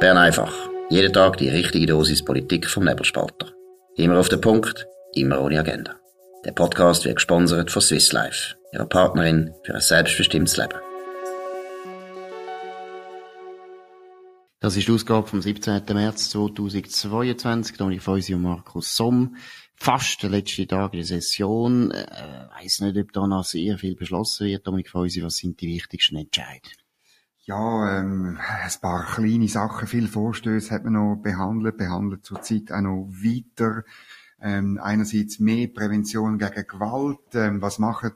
Bern 0.00 0.16
einfach. 0.16 0.54
Jeden 0.90 1.12
Tag 1.12 1.38
die 1.38 1.48
richtige 1.48 1.86
Dosis 1.86 2.24
Politik 2.24 2.68
vom 2.68 2.84
Nebelspalter. 2.84 3.52
Immer 3.96 4.20
auf 4.20 4.28
den 4.28 4.40
Punkt, 4.40 4.86
immer 5.12 5.40
ohne 5.40 5.58
Agenda. 5.58 5.96
Der 6.44 6.52
Podcast 6.52 7.04
wird 7.04 7.16
gesponsert 7.16 7.72
von 7.72 7.82
Swiss 7.82 8.12
Life, 8.12 8.54
ihrer 8.72 8.86
Partnerin 8.86 9.52
für 9.64 9.74
ein 9.74 9.80
selbstbestimmtes 9.80 10.56
Leben. 10.56 10.78
Das 14.60 14.76
ist 14.76 14.86
die 14.86 14.92
Ausgabe 14.92 15.26
vom 15.26 15.42
17. 15.42 15.82
März 15.92 16.30
2022. 16.30 17.76
Toni 17.76 17.98
Feusi 17.98 18.34
und 18.34 18.42
Markus 18.42 18.94
Somm. 18.94 19.36
Fast 19.74 20.22
der 20.22 20.30
letzte 20.30 20.68
Tag 20.68 20.92
der 20.92 21.04
Session. 21.04 21.90
Äh, 21.90 22.06
weiss 22.56 22.80
nicht, 22.80 22.96
ob 22.96 23.12
da 23.12 23.26
noch 23.26 23.44
sehr 23.44 23.78
viel 23.78 23.96
beschlossen 23.96 24.46
wird. 24.46 24.64
Dominik 24.64 24.90
Feusi, 24.90 25.24
was 25.24 25.38
sind 25.38 25.60
die 25.60 25.74
wichtigsten 25.74 26.16
Entscheidungen? 26.16 26.87
Ja, 27.48 28.00
ähm, 28.00 28.36
ein 28.38 28.80
paar 28.82 29.06
kleine 29.06 29.48
Sachen, 29.48 29.88
viele 29.88 30.06
Vorstöße 30.06 30.70
hat 30.70 30.84
man 30.84 30.92
noch 30.92 31.16
behandelt, 31.16 31.78
behandelt 31.78 32.22
zurzeit 32.26 32.70
auch 32.70 32.82
noch 32.82 33.08
weiter. 33.08 33.84
Ähm, 34.38 34.78
einerseits 34.82 35.38
mehr 35.40 35.66
Prävention 35.68 36.36
gegen 36.36 36.66
Gewalt. 36.66 37.20
Ähm, 37.32 37.62
was 37.62 37.78
machen 37.78 38.12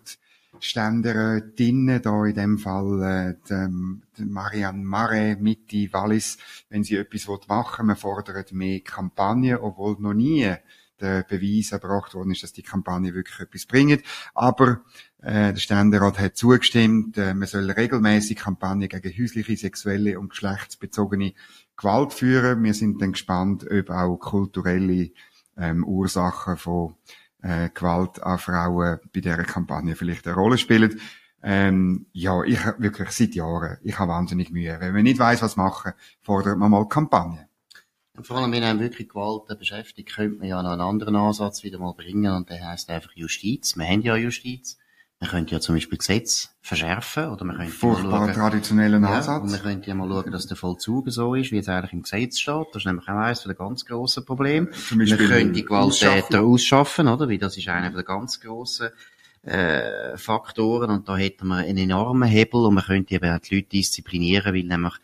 Ständerätinnen, 0.61 2.03
da 2.03 2.27
in 2.27 2.34
dem 2.34 2.59
Fall 2.59 3.03
äh, 3.03 3.34
die, 3.48 3.55
ähm, 3.55 4.03
die 4.19 4.27
Marianne 4.27 4.84
Marais, 4.84 5.39
Mitte 5.41 5.91
Wallis, 5.95 6.37
wenn 6.69 6.84
sie 6.84 6.97
etwas 6.97 7.48
machen 7.48 7.78
will, 7.78 7.87
man 7.87 7.97
fordert 7.97 8.53
mehr 8.53 8.80
Kampagnen, 8.80 9.56
obwohl 9.56 9.97
noch 9.98 10.12
nie 10.12 10.55
der 11.02 11.24
Beweis 11.24 11.73
erbracht 11.73 12.15
worden 12.15 12.30
ist, 12.30 12.42
dass 12.42 12.52
die 12.52 12.62
Kampagne 12.62 13.15
wirklich 13.15 13.41
etwas 13.41 13.66
bringt. 13.66 14.02
Aber 14.34 14.80
äh, 15.20 15.52
der 15.52 15.56
Ständerat 15.56 16.19
hat 16.19 16.37
zugestimmt, 16.37 17.19
äh, 17.19 17.34
man 17.34 17.48
soll 17.48 17.70
regelmäßig 17.70 18.38
Kampagnen 18.38 18.88
gegen 18.88 19.12
häusliche, 19.19 19.56
sexuelle 19.56 20.19
und 20.19 20.30
geschlechtsbezogene 20.30 21.34
Gewalt 21.77 22.12
führen. 22.12 22.62
Wir 22.62 22.75
sind 22.75 23.03
dann 23.03 23.12
gespannt, 23.12 23.67
ob 23.70 23.91
auch 23.91 24.17
kulturelle 24.17 25.11
ähm, 25.58 25.84
Ursachen 25.84 26.56
von 26.56 26.95
äh, 27.42 27.69
Gewalt 27.75 28.23
an 28.23 28.39
Frauen 28.39 28.98
bei 29.12 29.20
dieser 29.20 29.45
Kampagne 29.45 29.97
vielleicht 29.97 30.27
eine 30.27 30.36
Rolle 30.36 30.58
spielen. 30.58 31.00
Ähm, 31.42 32.06
ja, 32.12 32.42
ich 32.45 32.64
wirklich 32.78 33.11
seit 33.11 33.34
Jahren, 33.34 33.78
ich 33.83 33.98
habe 33.98 34.12
wahnsinnig 34.12 34.50
Mühe. 34.50 34.77
Wenn 34.78 34.95
man 34.95 35.03
nicht 35.03 35.19
weiß, 35.19 35.42
was 35.42 35.56
machen, 35.56 35.92
fordert 36.20 36.56
man 36.56 36.70
mal 36.70 36.89
Kampagne. 36.89 37.48
Vor 38.20 38.36
allem, 38.36 38.52
wenn 38.52 38.62
einem 38.62 38.80
wirklich 38.80 39.08
Gewalt 39.08 39.58
beschäftigt, 39.58 40.14
könnte 40.14 40.38
man 40.38 40.48
ja 40.48 40.62
noch 40.62 40.72
einen 40.72 40.82
anderen 40.82 41.16
Ansatz 41.16 41.62
wieder 41.62 41.78
mal 41.78 41.94
bringen, 41.94 42.30
und 42.32 42.50
der 42.50 42.68
heißt 42.68 42.91
einfach 42.91 43.12
Justiz. 43.14 43.77
Wir 43.77 43.86
haben 43.86 44.02
ja 44.02 44.16
Justiz. 44.16 44.78
Man 45.18 45.30
könnte 45.30 45.55
ja 45.55 45.60
zum 45.60 45.77
Beispiel 45.77 45.98
Gesetz 45.98 46.50
verschärfen, 46.60 47.28
oder 47.28 47.44
man 47.44 47.56
könnte 47.56 47.72
Furchtbar 47.72 48.27
schauen, 48.27 48.34
traditionellen 48.34 49.02
ja, 49.02 49.08
Ansatz. 49.08 49.42
Und 49.44 49.52
man 49.52 49.62
könnte 49.62 49.88
ja 49.88 49.94
mal 49.94 50.08
schauen, 50.08 50.30
dass 50.30 50.46
der 50.46 50.56
Vollzug 50.56 51.10
so 51.10 51.34
ist, 51.34 51.52
wie 51.52 51.58
es 51.58 51.68
eigentlich 51.68 51.92
im 51.92 52.02
Gesetz 52.02 52.38
steht. 52.38 52.66
Das 52.72 52.83
ist 52.83 52.86
nämlich 52.86 53.08
auch 53.08 53.14
eines 53.14 53.44
der 53.44 53.55
ganz 53.55 53.86
grossen 53.86 54.27
Probleme. 54.27 54.70
Zum 54.70 54.98
Beispiel 54.98 55.28
man 55.28 55.28
könnte 55.28 55.52
die 55.52 55.64
Gewalttäter 55.64 56.42
ausschaffen, 56.42 57.08
oder? 57.08 57.28
Weil 57.28 57.38
das 57.38 57.56
ist 57.56 57.68
einer 57.68 57.90
der 57.90 58.02
ganz 58.02 58.40
grossen 58.40 58.90
äh, 59.42 60.16
Faktoren 60.18 60.90
und 60.90 61.08
da 61.08 61.16
hätten 61.16 61.48
wir 61.48 61.56
einen 61.56 61.78
enormen 61.78 62.28
Hebel 62.28 62.64
und 62.66 62.74
man 62.74 62.84
könnte 62.84 63.14
eben 63.14 63.30
auch 63.30 63.40
die 63.40 63.56
Leute 63.56 63.68
disziplinieren, 63.68 64.55
weil 64.55 64.64
nämlich 64.64 64.94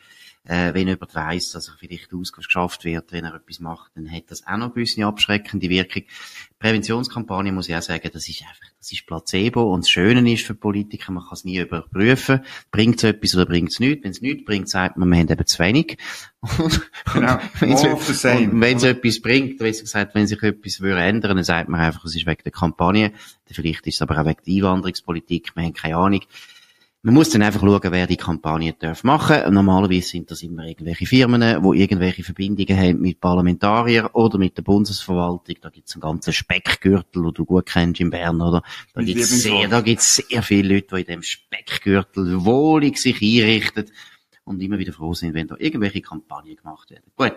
äh, 0.49 0.73
wenn 0.73 0.89
jemand 0.89 1.15
weiss, 1.15 1.53
dass 1.53 1.69
er 1.69 1.75
vielleicht 1.79 2.13
ausgeschafft 2.15 2.85
wird, 2.85 3.13
wenn 3.13 3.25
er 3.27 3.35
etwas 3.35 3.61
macht, 3.61 3.93
dann 3.95 4.11
hat 4.11 4.25
das 4.29 4.47
auch 4.47 4.57
noch 4.57 4.67
eine 4.67 4.75
gewisse 4.75 5.05
abschreckende 5.05 5.69
Wirkung. 5.69 6.05
Präventionskampagne 6.59 7.53
muss 7.53 7.69
ich 7.69 7.77
auch 7.77 7.83
sagen, 7.83 8.09
das 8.13 8.29
ist 8.29 8.43
einfach, 8.43 8.67
das 8.79 8.91
ist 8.91 9.07
Placebo 9.07 9.73
und 9.73 9.85
das 9.85 9.91
Schöne 9.91 10.33
ist 10.33 10.47
für 10.47 10.55
Politiker, 10.55 11.13
man 11.13 11.23
kann 11.23 11.35
es 11.35 11.45
nie 11.45 11.59
überprüfen, 11.59 12.41
bringt 12.71 12.97
es 12.97 13.05
etwas 13.05 13.35
oder 13.35 13.45
bringt 13.45 13.71
es 13.71 13.79
nichts. 13.79 14.03
Wenn 14.03 14.11
es 14.11 14.23
nichts 14.23 14.45
bringt, 14.47 14.69
sagt 14.71 14.97
man, 14.97 15.09
wir 15.11 15.19
haben 15.19 15.29
eben 15.29 15.47
zu 15.47 15.59
wenig. 15.59 15.99
genau. 17.13 17.39
wenn 17.61 18.77
es 18.77 18.83
etwas 18.83 19.21
bringt, 19.21 19.61
wie 19.61 19.71
gesagt, 19.71 20.15
wenn 20.15 20.27
sich 20.27 20.43
etwas 20.43 20.81
würde 20.81 21.03
ändern, 21.03 21.37
dann 21.37 21.45
sagt 21.45 21.69
man 21.69 21.81
einfach, 21.81 22.05
es 22.07 22.17
ist 22.17 22.27
wegen 22.27 22.43
der 22.43 22.53
Kampagne. 22.53 23.13
Vielleicht 23.47 23.87
ist 23.87 23.97
es 23.97 24.03
aber 24.03 24.19
auch 24.19 24.27
wegen 24.27 24.41
der 24.47 24.55
Einwanderungspolitik, 24.55 25.55
wir 25.55 25.65
haben 25.65 25.75
keine 25.75 25.97
Ahnung. 25.97 26.23
Man 27.03 27.15
muss 27.15 27.31
dann 27.31 27.43
einfach 27.43 27.61
schauen, 27.61 27.93
wer 27.93 28.09
die 28.09 28.17
Kampagne 28.17 28.73
darf 28.73 29.05
machen. 29.05 29.55
Normalerweise 29.55 30.09
sind 30.09 30.33
das 30.33 30.43
immer 30.43 30.65
irgendwelche 30.65 31.07
Firmen, 31.07 31.41
die 31.41 31.81
irgendwelche 31.81 32.25
Verbindungen 32.25 32.77
haben 32.77 33.01
mit 33.01 33.21
Parlamentariern 33.21 34.07
oder 34.07 34.37
mit 34.37 34.57
der 34.57 34.63
Bundesverwaltung. 34.63 35.57
Da 35.61 35.71
gibt's 35.71 35.95
einen 35.95 36.01
ganzen 36.01 36.33
Speckgürtel, 36.33 37.23
den 37.23 37.35
du 37.35 37.45
gut 37.45 37.67
kennst 37.67 38.01
in 38.01 38.11
Bern, 38.11 38.41
oder? 38.41 38.63
Da 38.95 39.03
gibt's 39.03 39.29
sehr, 39.29 39.53
Lieblingswort. 39.53 39.73
da 39.73 39.81
gibt's 39.81 40.17
sehr 40.17 40.43
viele 40.43 40.75
Leute, 40.75 40.97
die 40.97 41.01
in 41.03 41.07
dem 41.07 41.23
Speckgürtel 41.23 42.45
wohlig 42.45 42.99
sich 42.99 43.23
einrichten 43.23 43.87
und 44.45 44.61
immer 44.61 44.79
wieder 44.79 44.93
froh 44.93 45.15
sind, 45.15 45.35
wenn 45.35 45.47
da 45.47 45.55
irgendwelche 45.57 46.01
Kampagnen 46.01 46.57
gemacht 46.57 46.91
werden. 46.91 47.05
Gut. 47.17 47.37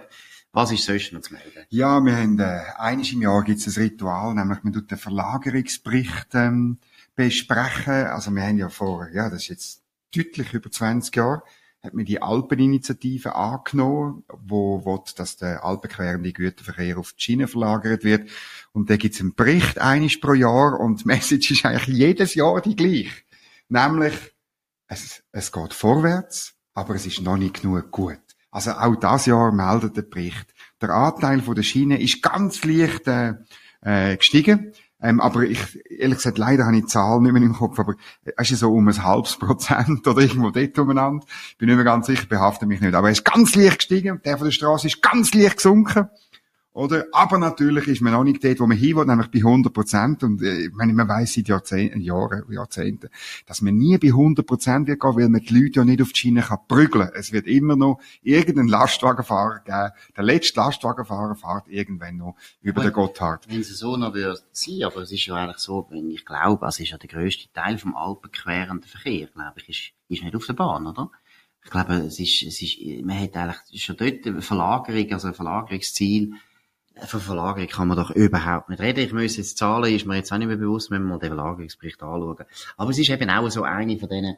Was 0.54 0.72
ist 0.72 0.84
sonst 0.84 1.14
noch 1.14 1.22
zu 1.22 1.34
melden? 1.34 1.66
Ja, 1.70 2.04
wir 2.04 2.18
haben, 2.18 2.40
äh, 2.40 2.62
eines 2.78 3.14
im 3.14 3.22
Jahr 3.22 3.44
gibt 3.44 3.60
es 3.60 3.78
ein 3.78 3.84
Ritual, 3.84 4.36
nämlich 4.36 4.64
man 4.64 4.74
tut 4.74 4.92
den 4.92 4.98
Verlagerungsbericht 4.98 6.28
ähm, 6.34 6.78
besprechen. 7.16 8.08
Also 8.08 8.32
wir 8.32 8.44
haben 8.44 8.58
ja 8.58 8.68
vor, 8.68 9.08
ja, 9.14 9.30
das 9.30 9.44
ist 9.44 9.48
jetzt 9.48 9.84
deutlich 10.14 10.54
über 10.54 10.70
20 10.70 11.16
Jahre, 11.16 11.44
hat 11.82 11.94
man 11.94 12.04
die 12.04 12.22
Alpeninitiative 12.22 13.34
angenommen, 13.34 14.24
wo 14.28 14.86
will, 14.86 15.00
dass 15.16 15.38
der 15.38 15.64
alpenquerende 15.64 16.34
Güterverkehr 16.34 16.98
auf 16.98 17.14
die 17.14 17.22
Schiene 17.22 17.48
verlagert 17.48 18.04
wird. 18.04 18.30
Und 18.74 18.90
da 18.90 18.98
gibt 18.98 19.16
es 19.16 19.22
einen 19.22 19.34
Bericht 19.34 19.80
einiges 19.80 20.20
pro 20.20 20.34
Jahr 20.34 20.80
und 20.80 21.02
die 21.02 21.06
Message 21.08 21.52
ist 21.52 21.66
eigentlich 21.66 21.98
jedes 21.98 22.36
Jahr 22.36 22.62
die 22.62 22.76
gleiche. 22.76 23.24
Nämlich, 23.70 24.14
es, 24.88 25.24
es 25.32 25.52
geht 25.52 25.74
vorwärts, 25.74 26.56
aber 26.74 26.96
es 26.96 27.06
ist 27.06 27.22
noch 27.22 27.38
nicht 27.38 27.62
genug 27.62 27.90
gut. 27.90 28.20
Also 28.52 28.72
auch 28.72 28.96
das 28.96 29.26
Jahr 29.26 29.52
meldet 29.52 29.98
der 29.98 30.02
Bericht. 30.04 30.54
Der 30.82 30.90
Anteil 30.90 31.42
von 31.42 31.56
der 31.56 31.64
Schiene 31.64 32.02
ist 32.02 32.22
ganz 32.22 32.64
leicht 32.64 33.08
äh, 33.08 33.34
äh, 33.82 34.18
gestiegen. 34.18 34.74
Ähm, 35.02 35.20
aber 35.20 35.44
ich, 35.44 35.60
ehrlich 35.90 36.18
gesagt, 36.18 36.38
leider 36.38 36.66
habe 36.66 36.76
ich 36.76 36.84
die 36.84 36.88
Zahl 36.88 37.22
nicht 37.22 37.32
mehr 37.32 37.42
im 37.42 37.54
Kopf, 37.54 37.80
aber 37.80 37.96
es 38.38 38.52
ist 38.52 38.60
so 38.60 38.72
um 38.72 38.88
ein 38.88 39.04
halbes 39.04 39.38
Prozent 39.38 40.06
oder 40.08 40.22
irgendwo 40.22 40.52
dort 40.52 40.78
umeinander. 40.78 41.26
Bin 41.58 41.70
nicht 41.70 41.76
mehr 41.76 41.86
ganz 41.86 42.06
sicher, 42.06 42.28
behafte 42.28 42.68
mich 42.68 42.82
nicht. 42.82 42.94
Aber 42.94 43.08
er 43.08 43.14
ist 43.14 43.26
ganz 43.26 43.56
leicht 43.56 43.80
gestiegen, 43.80 44.22
der 44.24 44.38
von 44.38 44.46
der 44.46 44.52
Straße 44.52 44.88
ist 44.88 45.02
ganz 45.02 45.34
leicht 45.34 45.58
gesunken. 45.58 46.10
Oder? 46.74 47.06
Aber 47.12 47.38
natürlich 47.38 47.88
ist 47.88 48.02
man 48.02 48.14
noch 48.14 48.24
nicht 48.24 48.42
dort, 48.44 48.62
wo 48.62 48.66
man 48.68 48.78
hin 48.78 48.96
will, 48.96 49.06
nämlich 49.06 49.30
bei 49.30 49.40
100 49.40 49.74
Prozent. 49.74 50.24
Und 50.24 50.42
äh, 50.42 50.68
ich 50.68 50.72
meine, 50.72 50.94
man 50.94 51.08
weiss 51.08 51.34
seit 51.34 51.50
Jahrzehnten, 51.50 52.00
Jahren, 52.00 52.44
Jahrzehnten, 52.50 53.10
dass 53.46 53.62
man 53.62 53.76
nie 53.76 53.98
bei 53.98 54.08
100 54.08 54.46
Prozent 54.46 54.88
wird 54.88 55.02
gehen, 55.02 55.16
weil 55.16 55.28
man 55.28 55.42
die 55.42 55.54
Leute 55.54 55.80
ja 55.80 55.86
nicht 55.86 56.02
auf 56.02 56.14
die 56.14 56.20
Schiene 56.20 56.42
kann 56.42 56.60
prügeln. 56.70 57.10
Es 57.14 57.34
wird 57.34 57.46
immer 57.48 57.76
noch 57.76 58.00
irgendeinen 58.22 58.70
Lastwagenfahrer 58.70 59.60
geben. 59.66 59.92
Der 60.16 60.24
letzte 60.24 60.62
Lastwagenfahrer 60.62 61.36
fährt 61.36 61.68
irgendwann 61.68 62.18
noch 62.18 62.36
über 62.62 62.84
den 62.84 62.94
Gotthard. 62.94 63.50
Wenn 63.50 63.60
es 63.60 63.78
so 63.78 63.98
noch 63.98 64.14
würde 64.14 64.40
sein, 64.54 64.84
aber 64.84 65.02
es 65.02 65.12
ist 65.12 65.26
ja 65.26 65.36
eigentlich 65.36 65.58
so, 65.58 65.88
wenn 65.90 66.10
ich 66.10 66.26
glaube, 66.26 66.66
es 66.68 66.80
ist 66.80 66.92
ja 66.92 66.98
der 66.98 67.10
grösste 67.10 67.52
Teil 67.52 67.78
vom 67.80 67.98
alpenquerenden 67.98 68.88
Verkehr, 68.88 69.28
glaube 69.28 69.56
ich, 69.58 69.70
ist, 69.70 69.92
ist 70.08 70.24
nicht 70.24 70.36
auf 70.36 70.46
der 70.46 70.54
Bahn, 70.54 70.88
oder? 70.88 71.12
Ich 71.64 71.70
glaube, 71.70 71.94
es 71.96 72.20
ist, 72.20 72.44
es 72.44 72.62
ist, 72.62 72.80
man 73.04 73.20
hat 73.20 73.36
eigentlich 73.36 73.84
schon 73.84 73.98
dort 73.98 74.26
eine 74.26 74.42
Verlagerung, 74.42 75.12
also 75.12 75.28
ein 75.28 75.34
Verlagerungsziel. 75.34 76.34
Von 76.98 77.20
Verlagerung 77.20 77.68
kann 77.68 77.88
man 77.88 77.98
doch 77.98 78.12
überhaupt 78.12 78.70
nicht 78.70 78.82
reden. 78.82 79.00
Ich 79.00 79.14
muss 79.14 79.38
jetzt 79.38 79.58
Zahlen, 79.58 79.94
ist 79.94 80.06
mir 80.06 80.18
jetzt 80.18 80.32
auch 80.32 80.38
nicht 80.38 80.48
mehr 80.48 80.58
bewusst, 80.58 80.92
wenn 80.92 81.04
wir 81.04 81.10
mal 81.10 81.20
den 81.20 81.30
Verlagerungsbericht 81.30 82.02
anschauen. 82.04 82.46
Aber 82.78 82.92
es 82.92 83.00
ist 83.00 83.10
eben 83.10 83.30
auch 83.30 83.50
so 83.50 83.64
eine 83.64 83.98
von 83.98 84.10
diesen, 84.10 84.38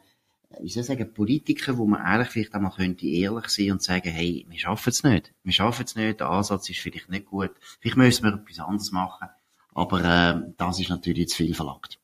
wie 0.60 0.68
soll 0.68 0.82
ich 0.82 0.86
sagen, 0.86 1.12
Politiker, 1.12 1.76
wo 1.76 1.86
man 1.86 2.00
eigentlich 2.00 2.28
vielleicht 2.28 2.54
auch 2.54 2.60
mal 2.60 2.70
könnte 2.70 3.06
ehrlich 3.06 3.48
sein 3.48 3.72
und 3.72 3.82
sagen, 3.82 4.10
hey, 4.10 4.46
wir 4.48 4.58
schaffen 4.58 4.90
es 4.90 5.02
nicht. 5.02 5.32
Wir 5.42 5.52
schaffen 5.52 5.84
es 5.84 5.96
nicht, 5.96 6.20
der 6.20 6.30
Ansatz 6.30 6.70
ist 6.70 6.80
vielleicht 6.80 7.10
nicht 7.10 7.26
gut. 7.26 7.50
Vielleicht 7.80 7.96
müssen 7.96 8.24
wir 8.24 8.34
etwas 8.34 8.60
anderes 8.60 8.92
machen. 8.92 9.28
Aber 9.74 10.04
äh, 10.04 10.52
das 10.56 10.78
ist 10.78 10.90
natürlich 10.90 11.28
zu 11.28 11.38
viel 11.38 11.54
verlangt. 11.54 11.98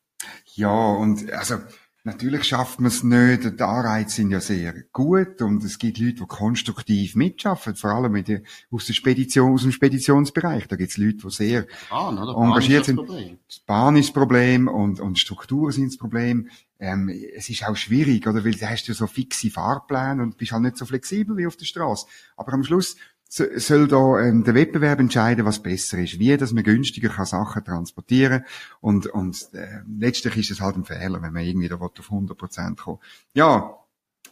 Ja, 0.54 0.92
und 0.94 1.30
also 1.32 1.58
natürlich 2.04 2.44
schafft 2.44 2.80
man 2.80 2.88
es 2.88 3.02
nicht. 3.02 3.44
Die 3.58 3.62
Anreize 3.62 4.16
sind 4.16 4.30
ja 4.30 4.40
sehr 4.40 4.74
gut 4.92 5.42
und 5.42 5.62
es 5.64 5.78
gibt 5.78 5.98
Leute, 5.98 6.14
die 6.14 6.26
konstruktiv 6.26 7.14
mitschaffen, 7.16 7.74
vor 7.74 7.90
allem 7.90 8.12
mit 8.12 8.28
der, 8.28 8.42
aus, 8.70 8.86
der 8.86 8.94
Spedition, 8.94 9.52
aus 9.52 9.62
dem 9.62 9.72
Speditionsbereich. 9.72 10.68
Da 10.68 10.76
gibt 10.76 10.90
es 10.90 10.96
Leute, 10.96 11.18
die 11.18 11.30
sehr 11.30 11.66
Ah, 11.90 12.10
oder? 12.10 12.36
engagiert 12.36 12.84
sind. 12.84 12.96
Problem. 12.96 13.38
Die 13.50 13.60
Bahn 13.66 13.96
ist 13.96 14.08
das 14.08 14.14
Problem 14.14 14.68
und, 14.68 15.00
und 15.00 15.18
Strukturen 15.18 15.72
sind 15.72 15.86
das 15.86 15.98
Problem. 15.98 16.48
Ähm, 16.78 17.10
es 17.36 17.48
ist 17.50 17.66
auch 17.66 17.76
schwierig, 17.76 18.26
oder? 18.26 18.44
Weil 18.44 18.54
da 18.54 18.68
hast 18.68 18.88
du 18.88 18.94
so 18.94 19.06
fixe 19.06 19.50
Fahrpläne 19.50 20.22
und 20.22 20.38
bist 20.38 20.52
halt 20.52 20.62
nicht 20.62 20.78
so 20.78 20.86
flexibel 20.86 21.36
wie 21.36 21.46
auf 21.46 21.56
der 21.56 21.66
Straße. 21.66 22.06
Aber 22.36 22.52
am 22.54 22.64
Schluss 22.64 22.96
soll 23.30 23.86
da 23.86 24.20
ähm, 24.20 24.42
der 24.42 24.54
Wettbewerb 24.54 24.98
entscheiden, 24.98 25.44
was 25.44 25.62
besser 25.62 25.98
ist, 25.98 26.18
wie 26.18 26.36
dass 26.36 26.52
man 26.52 26.64
günstiger 26.64 27.08
kann 27.10 27.26
Sachen 27.26 27.64
transportieren 27.64 28.44
und 28.80 29.06
und 29.06 29.48
äh, 29.54 29.80
letztlich 29.98 30.36
ist 30.36 30.50
es 30.50 30.60
halt 30.60 30.76
ein 30.76 30.84
Fehler, 30.84 31.22
wenn 31.22 31.32
man 31.32 31.44
irgendwie 31.44 31.68
da 31.68 31.76
auf 31.76 31.92
100 32.10 32.36
Prozent 32.36 32.78
kommen. 32.78 32.98
Ja, 33.32 33.76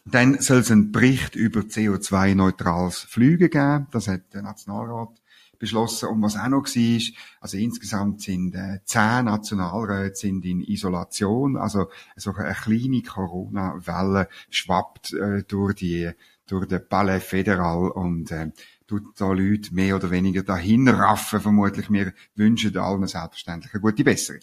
dann 0.04 0.40
soll 0.40 0.58
es 0.58 0.70
einen 0.70 0.90
Bericht 0.90 1.36
über 1.36 1.60
CO2-neutrales 1.60 3.00
Flügen 3.00 3.50
geben. 3.50 3.86
Das 3.90 4.08
hat 4.08 4.32
der 4.32 4.42
Nationalrat 4.42 5.10
beschlossen. 5.58 6.08
Und 6.08 6.22
was 6.22 6.36
auch 6.36 6.48
noch 6.48 6.64
war, 6.64 7.00
also 7.40 7.56
insgesamt 7.56 8.22
sind 8.22 8.54
äh, 8.54 8.80
zehn 8.84 9.26
Nationalräte 9.26 10.16
sind 10.16 10.44
in 10.44 10.60
Isolation. 10.60 11.56
Also 11.56 11.88
so 12.16 12.32
eine 12.34 12.54
kleine 12.54 13.02
Corona-Welle 13.02 14.28
schwappt 14.50 15.12
äh, 15.12 15.42
durch 15.46 15.74
die 15.74 16.10
durch 16.46 16.66
den 16.66 16.88
Palais 16.88 17.20
Fédéral 17.20 17.90
und 17.90 18.30
äh, 18.30 18.50
tut 18.88 19.20
da 19.20 19.30
Leute 19.30 19.72
mehr 19.74 19.94
oder 19.94 20.10
weniger 20.10 20.42
dahin 20.42 20.88
raffen, 20.88 21.40
vermutlich. 21.40 21.90
Wir 21.90 22.14
wünschen 22.34 22.76
allen 22.76 23.06
selbstverständlich 23.06 23.72
eine 23.72 23.82
gute 23.82 24.02
Besserung. 24.02 24.40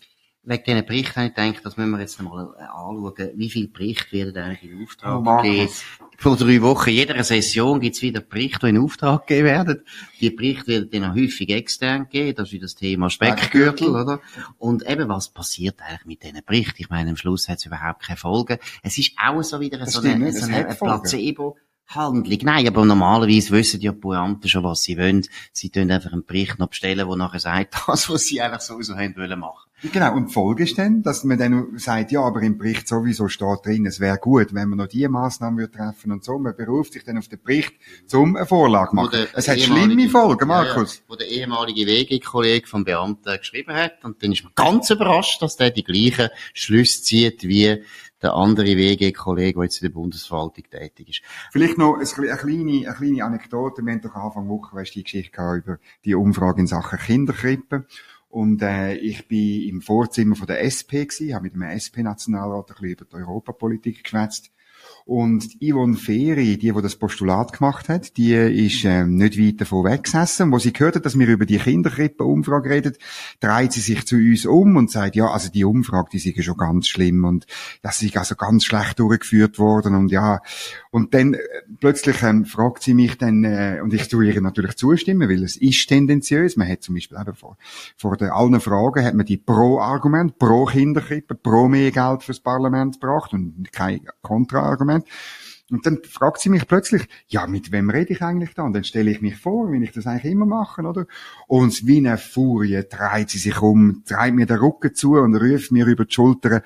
Wegen 0.47 0.63
diesen 0.63 0.86
Berichten 0.86 1.15
habe 1.15 1.27
ich 1.30 1.36
gedacht, 1.36 1.65
das 1.65 1.75
müssen 1.75 1.89
wir 1.89 2.00
jetzt 2.00 2.21
mal 2.21 2.53
äh, 2.59 2.62
anschauen, 2.62 3.31
wie 3.33 3.50
viele 3.50 3.68
Berichte 3.68 4.12
werden 4.12 4.38
eigentlich 4.38 4.71
in 4.71 4.83
Auftrag 4.83 5.25
oh, 5.25 5.42
gegeben. 5.42 5.69
Vor 6.19 6.38
drei 6.38 6.62
Wochen, 6.62 6.92
jeder 6.92 7.24
Session 7.24 7.80
gibt 7.80 7.95
es 7.95 8.03
wieder 8.03 8.21
Berichte, 8.21 8.68
die 8.68 8.69
in 8.69 8.77
Auftrag 8.77 9.25
gegeben 9.25 9.47
werden. 9.47 9.81
Die 10.21 10.30
Berichte 10.30 10.68
werden 10.68 10.89
dann 10.92 11.12
auch 11.12 11.15
häufig 11.15 11.50
extern 11.50 12.03
gegeben, 12.03 12.36
das 12.36 12.50
ist 12.50 12.53
wie 12.53 12.59
das 12.59 12.75
Thema 12.75 13.09
Speckgürtel, 13.09 13.89
oder? 13.89 14.21
Und 14.59 14.88
eben, 14.88 15.09
was 15.09 15.30
passiert 15.30 15.81
eigentlich 15.81 16.06
mit 16.06 16.24
diesen 16.24 16.45
Berichten? 16.45 16.75
Ich 16.77 16.89
meine, 16.92 17.09
am 17.09 17.18
Schluss 17.18 17.50
hat 17.50 17.57
es 17.57 17.65
überhaupt 17.65 18.03
keine 18.03 18.18
Folgen. 18.18 18.59
Es 18.83 19.00
ist 19.00 19.13
auch 19.18 19.42
so 19.42 19.59
wieder 19.59 19.80
das 19.80 19.94
so 19.94 20.01
eine, 20.01 20.31
so 20.31 20.45
eine 20.45 20.75
Placebo- 20.75 21.56
Handlung. 21.87 22.39
Nein, 22.41 22.67
aber 22.67 22.85
normalerweise 22.85 23.51
wissen 23.51 23.79
die 23.79 23.91
Beamten 23.91 24.47
schon, 24.47 24.63
was 24.63 24.83
sie 24.83 24.97
wollen. 24.97 25.25
Sie 25.51 25.69
tun 25.69 25.91
einfach 25.91 26.11
einen 26.11 26.25
Bericht 26.25 26.59
noch 26.59 26.69
bestellen, 26.69 27.07
der 27.07 27.15
nachher 27.15 27.39
sagt, 27.39 27.75
das, 27.87 28.09
was 28.09 28.25
sie 28.25 28.41
einfach 28.41 28.61
sowieso 28.61 28.95
haben 28.95 29.15
wollen 29.15 29.39
machen. 29.39 29.69
Genau. 29.91 30.15
Und 30.15 30.29
die 30.29 30.33
Folge 30.33 30.63
ist 30.63 30.77
dann, 30.77 31.03
dass 31.03 31.23
man 31.23 31.37
dann 31.37 31.77
sagt, 31.77 32.11
ja, 32.11 32.21
aber 32.21 32.41
im 32.41 32.57
Bericht 32.57 32.87
sowieso 32.87 33.27
steht 33.27 33.65
drin, 33.65 33.85
es 33.85 33.99
wäre 33.99 34.17
gut, 34.17 34.53
wenn 34.53 34.69
man 34.69 34.79
noch 34.79 34.87
diese 34.87 35.09
Massnahmen 35.09 35.59
würde 35.59 35.73
treffen 35.73 36.11
und 36.11 36.23
so. 36.23 36.39
Man 36.39 36.55
beruft 36.55 36.93
sich 36.93 37.03
dann 37.03 37.17
auf 37.17 37.27
den 37.27 37.41
Bericht, 37.41 37.73
zum 38.07 38.35
eine 38.35 38.45
Vorlage 38.45 38.95
machen. 38.95 39.27
Es 39.33 39.47
hat 39.47 39.59
schlimme 39.59 40.09
Folgen, 40.09 40.47
Markus. 40.47 40.95
Ja, 40.95 41.01
ja, 41.01 41.09
wo 41.09 41.15
der 41.15 41.27
ehemalige 41.27 41.85
WG-Kollege 41.85 42.67
vom 42.67 42.85
Beamten 42.85 43.37
geschrieben 43.37 43.73
hat. 43.75 44.03
Und 44.03 44.23
dann 44.23 44.31
ist 44.31 44.43
man 44.43 44.53
ganz 44.55 44.89
überrascht, 44.89 45.41
dass 45.41 45.57
der 45.57 45.71
die 45.71 45.83
gleichen 45.83 46.29
Schlüsse 46.53 47.03
zieht 47.03 47.43
wie 47.43 47.83
der 48.21 48.33
andere 48.33 48.77
WG-Kollege, 48.77 49.53
der 49.53 49.63
jetzt 49.63 49.81
in 49.81 49.88
der 49.88 49.94
Bundesverwaltung 49.94 50.63
tätig 50.69 51.09
ist. 51.09 51.21
Vielleicht 51.51 51.77
noch 51.77 51.95
eine, 51.95 52.06
kleine, 52.06 52.88
eine 52.88 52.94
kleine 52.94 53.23
Anekdote. 53.23 53.81
Wir 53.83 53.94
haben 53.94 54.01
doch 54.01 54.15
Anfang 54.15 54.47
Woche 54.47 54.75
weißt, 54.75 54.95
die 54.95 55.03
Geschichte 55.03 55.31
gehabt 55.31 55.63
über 55.63 55.79
die 56.06 56.15
Umfrage 56.15 56.62
in 56.62 56.67
Sachen 56.67 57.00
Kinderkrippen. 57.00 57.85
Und 58.29 58.62
äh, 58.62 58.95
ich 58.95 59.27
bin 59.27 59.62
im 59.69 59.81
Vorzimmer 59.81 60.35
von 60.35 60.47
der 60.47 60.63
SP 60.67 61.07
gsi, 61.07 61.29
habe 61.29 61.44
mit 61.44 61.53
einem 61.53 61.69
SP-Nationalrat 61.71 62.69
ein 62.69 62.75
bisschen 62.75 62.91
über 62.91 63.06
die 63.06 63.15
Europapolitik 63.15 64.03
geschwätzt. 64.03 64.51
Und 65.07 65.57
Yvonne 65.62 65.98
Feri, 65.98 66.57
die, 66.57 66.72
die 66.72 66.81
das 66.81 66.96
Postulat 66.96 67.54
gemacht 67.54 67.90
hat, 67.90 68.18
die 68.18 68.34
ist 68.34 68.84
ähm, 68.86 69.18
nicht 69.18 69.40
weit 69.40 69.62
davon 69.62 69.86
weggesessen. 69.86 70.52
Wo 70.52 70.57
sie 70.57 70.74
gehört 70.74 70.96
hat, 70.96 71.06
dass 71.06 71.18
wir 71.18 71.28
über 71.28 71.46
die 71.46 71.60
Kinderkrippen-Umfrage 71.60 72.72
reden, 72.72 72.96
dreht 73.40 73.72
sie 73.72 73.81
sich 73.81 74.04
zu 74.07 74.16
uns 74.16 74.48
um 74.48 74.75
und 74.78 74.90
sagt, 74.90 75.16
ja, 75.16 75.28
also 75.28 75.52
die 75.52 75.63
Umfrage, 75.63 76.10
die 76.12 76.18
ist 76.18 76.44
schon 76.44 76.57
ganz 76.57 76.88
schlimm 76.88 77.24
und 77.24 77.46
das 77.84 78.02
ist 78.02 78.18
also 78.18 78.34
ganz 78.34 78.66
schlecht 78.66 78.98
durchgeführt 79.00 79.60
worden 79.60 79.94
und 79.94 80.12
ja. 80.12 80.42
Und 80.95 81.13
dann 81.13 81.33
äh, 81.33 81.39
plötzlich 81.81 82.24
ähm, 82.24 82.45
fragt 82.45 82.81
sie 82.81 82.94
mich 82.94 83.18
dann, 83.18 83.44
äh, 83.44 83.81
und 83.83 83.94
ich 83.94 84.07
tue 84.07 84.27
ihr 84.27 84.39
natürlich 84.39 84.77
zustimmen, 84.77 85.27
weil 85.27 85.44
es 85.44 85.57
ist 85.57 85.88
tendenziös. 85.88 86.56
Man 86.56 86.69
hat 86.69 86.83
zum 86.83 86.95
Beispiel 86.95 87.18
eben 87.19 87.36
vor, 87.36 87.57
vor 87.97 88.15
den 88.15 88.30
allen 88.30 88.62
Fragen 88.62 89.03
hat 89.03 89.13
man 89.13 89.25
die 89.25 89.36
Pro-Argument, 89.36 90.39
pro 90.39 90.63
Kinderkrippe, 90.63 91.36
pro 91.36 91.68
mehr 91.68 91.92
Geld 91.92 92.24
fürs 92.24 92.39
Parlament 92.39 93.01
gebracht 93.01 93.33
und 93.33 93.74
kein 93.74 94.07
Kontra-Argument. 94.21 95.06
Und 95.69 95.86
dann 95.86 96.00
fragt 96.03 96.39
sie 96.39 96.50
mich 96.50 96.65
plötzlich, 96.65 97.09
ja, 97.27 97.45
mit 97.45 97.74
wem 97.74 97.89
rede 97.89 98.13
ich 98.13 98.21
eigentlich 98.21 98.53
da? 98.53 98.63
Und 98.63 98.71
dann 98.71 98.86
stelle 98.86 99.12
ich 99.12 99.19
mich 99.19 99.36
vor, 99.36 99.71
wie 99.74 99.83
ich 99.83 99.92
das 99.92 100.07
eigentlich 100.07 100.31
immer 100.31 100.45
mache, 100.45 100.83
oder? 100.83 101.07
Und 101.47 101.86
wie 101.86 101.97
eine 101.97 102.18
Furie 102.18 102.83
dreht 102.89 103.31
sie 103.31 103.39
sich 103.39 103.62
um, 103.62 104.03
dreht 104.07 104.33
mir 104.33 104.45
den 104.45 104.59
Rücken 104.59 104.94
zu 104.94 105.15
und 105.15 105.36
ruft 105.36 105.74
mir 105.74 105.88
über 105.88 106.06
die 106.06 106.13
Schulter, 106.13 106.62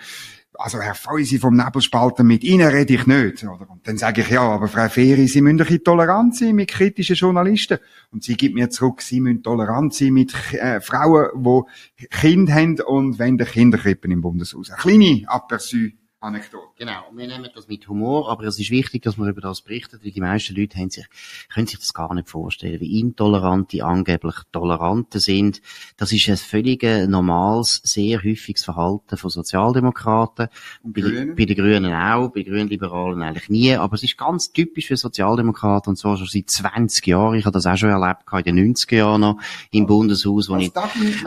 also 0.59 0.81
Herr 0.81 0.93
Feusi 0.93 1.39
vom 1.39 1.55
Nebelspalter, 1.55 2.23
mit 2.25 2.43
Ihnen 2.43 2.67
rede 2.67 2.93
ich 2.93 3.07
nicht, 3.07 3.45
oder? 3.45 3.69
Und 3.69 3.87
dann 3.87 3.97
sage 3.97 4.21
ich, 4.21 4.29
ja, 4.29 4.41
aber 4.41 4.67
Frau 4.67 4.89
Feri, 4.89 5.25
Sie 5.27 5.41
müssen 5.41 5.57
doch 5.57 5.69
tolerant 5.85 6.35
sein 6.35 6.53
mit 6.53 6.69
kritischen 6.69 7.15
Journalisten. 7.15 7.79
Und 8.11 8.23
sie 8.23 8.35
gibt 8.35 8.55
mir 8.55 8.69
zurück, 8.69 9.01
Sie 9.01 9.21
müssen 9.21 9.41
tolerant 9.41 9.93
sein 9.93 10.11
mit 10.11 10.33
äh, 10.53 10.81
Frauen, 10.81 11.65
die 11.99 12.07
Kinder 12.07 12.53
haben 12.53 12.81
und 12.81 13.19
wenn 13.19 13.37
der 13.37 13.47
Kinderkrippen 13.47 14.11
im 14.11 14.19
Bundeshaus. 14.19 14.69
Eine 14.69 14.79
kleine 14.79 15.25
Aperçu 15.29 15.93
Anekdote. 16.21 16.67
Genau. 16.77 17.07
Und 17.09 17.17
wir 17.17 17.27
nehmen 17.27 17.49
das 17.55 17.69
mit 17.69 17.87
Humor, 17.87 18.29
aber 18.29 18.43
es 18.43 18.59
ist 18.59 18.71
wichtig, 18.71 19.03
dass 19.03 19.15
man 19.15 19.29
über 19.29 19.39
das 19.39 19.61
berichtet, 19.61 20.03
weil 20.03 20.11
die 20.11 20.19
meisten 20.19 20.53
Leute 20.53 20.77
haben 20.77 20.89
sich, 20.89 21.05
können 21.53 21.67
sich 21.67 21.79
das 21.79 21.93
gar 21.93 22.13
nicht 22.13 22.27
vorstellen, 22.27 22.81
wie 22.81 22.99
intolerant 22.99 23.71
die 23.71 23.83
angeblich 23.83 24.35
Toleranten 24.51 25.21
sind. 25.21 25.61
Das 25.95 26.11
ist 26.11 26.27
ein 26.27 26.35
völlig 26.35 26.83
normales, 27.07 27.81
sehr 27.85 28.19
häufiges 28.21 28.65
Verhalten 28.65 29.15
von 29.15 29.29
Sozialdemokraten. 29.29 30.49
Und 30.83 30.93
bei, 30.93 31.01
Grünen? 31.01 31.35
bei 31.35 31.45
den 31.45 31.55
Grünen 31.55 31.93
auch, 31.93 32.29
bei 32.29 32.43
den 32.43 32.53
Grünliberalen 32.53 33.21
eigentlich 33.21 33.49
nie. 33.49 33.73
Aber 33.75 33.95
es 33.95 34.03
ist 34.03 34.17
ganz 34.17 34.51
typisch 34.51 34.87
für 34.87 34.97
Sozialdemokraten 34.97 35.91
und 35.91 35.95
zwar 35.95 36.17
schon 36.17 36.27
seit 36.27 36.49
20 36.49 37.07
Jahren. 37.07 37.35
Ich 37.35 37.45
habe 37.45 37.53
das 37.53 37.65
auch 37.65 37.77
schon 37.77 37.89
erlebt, 37.89 38.23
in 38.45 38.55
den 38.55 38.75
90er 38.75 38.95
Jahren 38.95 39.21
noch 39.21 39.39
im 39.71 39.85
Bundeshaus, 39.87 40.49
wo 40.49 40.57
ich, 40.57 40.73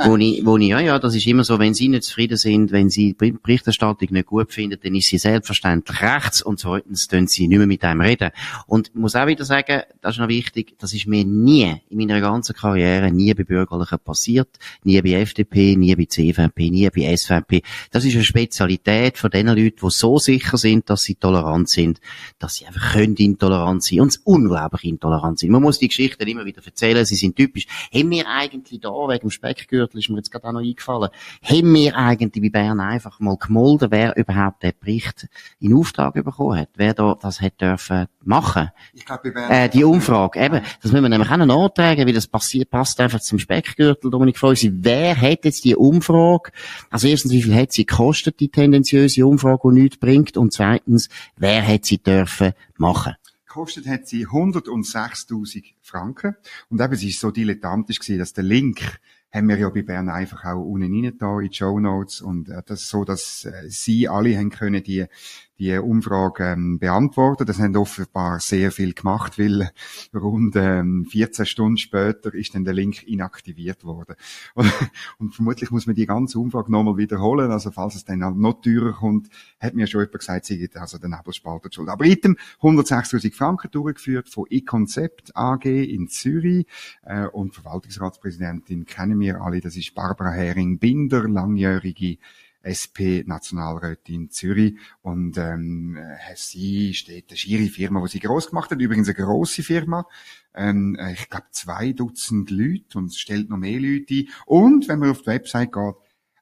wo 0.05 0.17
ich, 0.19 0.45
wo 0.45 0.59
ich, 0.59 0.69
ja, 0.69 0.81
ja, 0.81 0.99
das 0.99 1.15
ist 1.15 1.27
immer 1.27 1.45
so, 1.45 1.59
wenn 1.59 1.73
sie 1.73 1.89
nicht 1.89 2.05
zufrieden 2.05 2.37
sind, 2.37 2.73
wenn 2.73 2.91
sie 2.91 3.15
die 3.15 3.33
Berichterstattung 3.33 4.09
nicht 4.11 4.27
gut 4.27 4.53
finden, 4.53 4.82
dann 4.83 4.95
ist 4.95 5.09
sie 5.09 5.19
selbstverständlich 5.19 6.03
rechts 6.03 6.43
und 6.43 6.59
zweitens 6.61 7.09
tun 7.09 7.27
sie 7.27 7.49
nicht 7.49 7.59
mehr 7.59 7.67
mit 7.67 7.85
einem 7.85 8.01
reden. 8.01 8.31
Und 8.67 8.89
ich 8.89 8.95
muss 8.95 9.17
auch 9.17 9.27
wieder 9.27 9.45
sagen, 9.45 9.83
das 10.01 10.15
ist 10.15 10.21
noch 10.21 10.29
wichtig, 10.29 10.75
das 10.79 10.93
ist 10.93 11.07
mir 11.07 11.25
nie 11.25 11.81
in 11.89 11.99
meiner 11.99 12.21
ganzen 12.21 12.55
Karriere, 12.55 13.11
nie 13.11 13.33
bei 13.35 13.45
Bürgerlichen 13.45 13.99
passiert, 13.99 14.49
nie 14.85 15.01
bei 15.01 15.13
FDP, 15.21 15.77
nie 15.77 15.95
bei 15.95 16.07
CVP, 16.07 16.71
nie 16.71 16.89
bei 16.91 17.17
SVP. 17.17 17.63
Das 17.91 18.05
ist 18.05 18.15
eine 18.15 18.25
Spezialität 18.25 19.19
von 19.19 19.31
den 19.31 19.47
Leuten, 19.47 19.79
die 19.83 19.91
so 19.91 20.19
sicher 20.19 20.57
sind, 20.57 20.91
dass 20.91 21.03
sie 21.03 21.15
tolerant 21.15 21.69
sind, 21.69 22.01
dass 22.39 22.57
sie 22.57 22.67
einfach 22.67 22.93
können 22.93 23.17
intolerant 23.17 23.83
sein 23.83 24.01
und 24.01 24.21
unglaublich 24.25 24.85
intolerant 24.85 25.39
sind. 25.39 25.51
Man 25.51 25.63
muss 25.63 25.79
die 25.79 25.89
Geschichten 25.89 26.27
immer 26.29 26.45
wieder 26.45 26.63
erzählen, 26.65 27.05
sie 27.05 27.17
sind 27.17 27.37
typisch. 27.37 27.67
Haben 27.93 28.11
wir 28.11 28.29
eigentlich 28.29 28.81
da, 28.81 28.91
wegen 28.91 29.21
dem 29.21 29.31
Speckgürtel, 29.31 29.99
ist 29.99 30.09
mir 30.09 30.17
jetzt 30.17 30.31
gerade 30.31 30.49
auch 30.49 30.53
noch 30.53 30.61
eingefallen, 30.61 31.11
haben 31.43 31.75
wir 31.75 31.97
eigentlich 31.97 32.43
bei 32.43 32.51
Bern 32.51 32.81
einfach 32.81 33.21
mal 33.21 33.37
gemolden, 33.37 33.91
wer 33.91 34.17
überhaupt 34.17 34.63
Bericht 34.81 35.29
in 35.61 35.75
Auftrag 35.75 36.15
bekommen 36.15 36.59
hat, 36.59 36.71
wer 36.75 36.95
da 36.95 37.17
das 37.21 37.41
hätte 37.41 37.67
dürfen 37.67 38.07
machen. 38.25 38.71
Ich 38.93 39.05
glaube, 39.05 39.35
wir 39.35 39.51
äh, 39.51 39.69
die 39.69 39.85
Umfrage, 39.85 40.41
eben, 40.41 40.61
das 40.83 40.93
müssen 40.93 41.05
wir 41.05 41.09
nämlich 41.09 41.31
auch 41.31 41.37
noch 41.37 41.47
nachtragen, 41.47 42.07
wie 42.07 42.13
das 42.13 42.27
passiert, 42.27 42.71
passt 42.71 43.01
einfach 43.01 43.21
zum 43.21 43.39
Speckgürtel, 43.39 44.11
Dominik 44.11 44.39
Freusi. 44.39 44.73
Wer 44.73 45.21
hat 45.21 45.45
jetzt 45.45 45.65
die 45.65 45.77
Umfrage, 45.77 46.51
also 46.91 47.09
erstens, 47.09 47.33
wie 47.33 47.43
viel 47.43 47.55
hat 47.55 47.73
sie 47.73 47.87
gekostet, 47.87 48.41
die 48.41 48.49
tendenziöse 48.49 49.27
Umfrage, 49.27 49.71
die 49.71 49.81
nichts 49.81 49.97
bringt, 49.99 50.37
und 50.37 50.53
zweitens, 50.53 51.09
wer 51.37 51.67
hat 51.67 51.85
sie 51.85 51.99
dürfen 51.99 52.53
machen? 52.77 53.15
Gekostet 53.47 53.87
hat 53.87 54.07
sie 54.07 54.27
106.000 54.27 55.65
Franken. 55.83 56.37
Und 56.71 56.81
eben, 56.81 56.97
sie 56.97 57.11
ist 57.11 57.21
so 57.21 57.31
dilettantisch 57.31 57.99
gewesen, 57.99 58.19
dass 58.19 58.33
der 58.33 58.45
Link 58.45 58.99
haben 59.33 59.49
wir 59.49 59.59
ja 59.59 59.71
bei 59.71 59.83
Bern 59.83 60.09
einfach 60.11 60.45
auch 60.45 60.63
unten 60.63 61.05
rein 61.05 61.13
da 61.19 61.41
in 61.41 61.49
die 61.49 61.57
Show 61.57 61.81
Notes. 61.81 62.21
Und 62.21 62.49
äh, 62.49 62.63
das 62.67 62.89
so, 62.89 63.05
dass 63.05 63.45
äh, 63.45 63.69
Sie 63.69 64.09
alle 64.09 64.37
haben 64.37 64.51
können 64.51 64.83
die 64.83 65.07
die 65.63 65.79
Umfrage 65.79 66.45
ähm, 66.45 66.79
beantworten. 66.79 67.47
Das 67.47 67.61
haben 67.61 67.77
offenbar 67.77 68.41
sehr 68.41 68.73
viel 68.73 68.95
gemacht, 68.95 69.39
weil 69.39 69.71
rund 70.13 70.57
ähm, 70.57 71.07
14 71.09 71.47
Stunden 71.47 71.77
später 71.77 72.35
ist 72.35 72.55
dann 72.55 72.65
der 72.65 72.75
Link 72.75 73.05
inaktiviert 73.05 73.85
worden. 73.85 74.17
Und, 74.55 74.73
und 75.19 75.35
vermutlich 75.35 75.71
muss 75.71 75.87
man 75.87 75.95
die 75.95 76.07
ganze 76.07 76.39
Umfrage 76.39 76.71
nochmal 76.71 76.97
wiederholen. 76.97 77.51
Also 77.51 77.71
falls 77.71 77.95
es 77.95 78.05
dann 78.05 78.19
noch 78.19 78.61
teurer 78.61 78.93
kommt, 78.93 79.29
hat 79.61 79.75
mir 79.75 79.87
schon 79.87 80.01
jemand 80.01 80.19
gesagt, 80.19 80.47
sie 80.47 80.59
geht 80.59 80.77
also 80.77 80.99
der 80.99 81.09
Nebelspalter 81.09 81.71
schuld. 81.73 81.89
Aber 81.89 82.05
item 82.05 82.37
106.000 82.61 83.35
Franken 83.35 83.71
durchgeführt 83.71 84.29
von 84.29 84.47
eConcept 84.51 85.37
AG 85.37 85.65
in 85.65 86.09
Zürich 86.09 86.67
äh, 87.03 87.27
und 87.27 87.55
Verwaltungsratspräsidentin 87.55 88.85
kennen 88.85 89.19
wir 89.21 89.41
alle. 89.41 89.61
Das 89.61 89.77
ist 89.77 89.95
Barbara 89.95 90.33
Hering-Binder, 90.33 91.29
langjährige 91.29 92.19
SP-Nationalrätin 92.63 94.31
Zürich. 94.31 94.79
Und 95.03 95.37
ähm, 95.39 95.99
sie 96.37 96.95
steht 96.95 97.31
eine 97.31 97.37
schiere 97.37 97.69
Firma, 97.69 98.03
die 98.03 98.13
sie 98.13 98.21
groß 98.21 98.51
gemacht 98.51 98.71
hat, 98.71 98.81
übrigens 98.81 99.09
eine 99.09 99.17
grosse 99.17 99.63
Firma, 99.63 100.07
ähm, 100.55 100.99
ich 101.13 101.29
glaube 101.29 101.47
zwei 101.51 101.93
Dutzend 101.93 102.51
Leute 102.51 102.99
und 102.99 103.07
es 103.07 103.19
stellt 103.19 103.49
noch 103.49 103.59
mehr 103.59 103.81
Leute 103.81 104.15
ein. 104.15 104.29
Und 104.47 104.89
wenn 104.89 104.99
man 104.99 105.11
auf 105.11 105.23
die 105.23 105.29
Website 105.29 105.73
geht, 105.73 105.95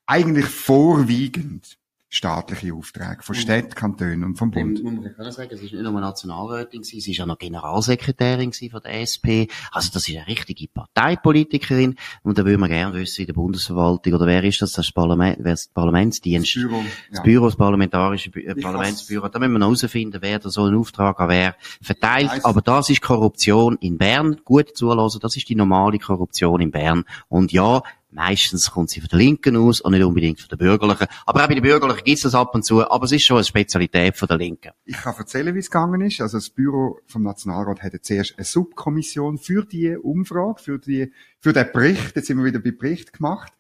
eigentlich 0.07 0.47
vorwiegend 0.47 1.80
staatliche 2.11 2.75
Aufträge 2.75 3.23
von 3.23 3.37
Städten, 3.37 3.75
Kantonen 3.75 4.25
und 4.25 4.37
vom 4.37 4.51
Bund. 4.51 4.83
Muss 4.83 4.93
man 5.17 5.33
sagen, 5.33 5.51
es 5.53 5.63
ist 5.63 5.73
nicht 5.73 5.83
nur 5.83 5.93
Nationalrätin 5.93 6.83
sie 6.83 6.99
ist 6.99 7.07
ja 7.07 7.25
noch 7.25 7.39
Generalsekretärin 7.39 8.53
von 8.53 8.81
der 8.83 9.01
SP. 9.07 9.47
Also 9.71 9.91
das 9.93 10.09
ist 10.09 10.17
eine 10.17 10.27
richtige 10.27 10.67
Parteipolitikerin 10.69 11.95
und 12.23 12.37
da 12.37 12.45
würde 12.45 12.59
man 12.59 12.69
gerne 12.69 12.95
wissen, 12.95 13.21
in 13.21 13.27
der 13.29 13.35
Bundesverwaltung 13.35 14.13
oder 14.13 14.27
wer 14.27 14.43
ist 14.43 14.61
das, 14.61 14.73
das 14.73 14.91
Parlament, 14.91 15.39
wer 15.41 15.53
ist 15.53 15.67
das 15.67 15.73
Parlamentsdienst? 15.73 16.57
Das 16.57 16.63
Büro, 16.63 16.77
ja. 16.79 16.85
das 17.13 17.23
Büro, 17.23 17.45
das 17.47 17.57
parlamentarische 17.57 18.31
äh, 18.35 18.55
Parlamentsbüro. 18.61 19.29
Da 19.29 19.39
müssen 19.39 19.53
wir 19.53 19.59
noch 19.61 19.69
herausfinden, 19.69 20.19
wer 20.21 20.41
da 20.41 20.51
so 20.51 20.65
einen 20.65 20.79
Auftrag 20.79 21.21
an 21.21 21.29
wer 21.29 21.55
verteilt. 21.81 22.45
Aber 22.45 22.61
das 22.61 22.91
ist 22.91 23.03
Korruption 23.03 23.77
in 23.81 23.99
Bern. 23.99 24.41
Gut 24.45 24.77
zulassen, 24.77 25.21
das 25.21 25.37
ist 25.37 25.49
die 25.49 25.55
normale 25.55 25.99
Korruption 25.99 26.61
in 26.61 26.73
Bern. 26.73 27.05
Und 27.29 27.53
ja, 27.53 27.83
Meistens 28.13 28.71
kommt 28.71 28.91
sie 28.91 29.01
von 29.01 29.09
der 29.09 29.19
Linken 29.19 29.57
aus 29.57 29.81
und 29.81 29.93
nicht 29.93 30.03
unbedingt 30.03 30.41
von 30.41 30.49
der 30.49 30.57
Bürgerlichen. 30.57 31.07
Aber 31.27 31.45
auch 31.45 31.49
bei 31.49 31.55
den 31.55 31.63
Bürgerlichen 31.63 32.05
gibt 32.05 32.17
es 32.17 32.23
das 32.23 32.35
ab 32.35 32.55
und 32.55 32.65
zu, 32.65 32.89
aber 32.91 33.05
es 33.05 33.13
ist 33.13 33.25
schon 33.25 33.37
eine 33.37 33.45
Spezialität 33.45 34.17
von 34.17 34.27
der 34.27 34.37
Linken. 34.37 34.73
Ich 34.85 34.97
kann 34.97 35.15
erzählen, 35.17 35.55
wie 35.55 35.61
es 35.61 35.71
gegangen 35.71 36.01
ist. 36.01 36.21
Also 36.21 36.39
das 36.39 36.51
Büro 36.51 36.99
vom 37.07 37.23
Nationalrat 37.23 37.83
hatte 37.83 38.01
zuerst 38.01 38.35
eine 38.37 38.45
Subkommission 38.45 39.39
für 39.39 39.65
die 39.65 39.97
Umfrage, 39.97 40.61
für 40.61 40.79
die, 40.79 41.13
für 41.39 41.53
den 41.53 41.71
Bericht. 41.73 42.17
Jetzt 42.17 42.27
sind 42.27 42.39
wir 42.39 42.45
wieder 42.45 42.59
bei 42.59 42.73
Bericht 42.73 43.13
gemacht. 43.13 43.53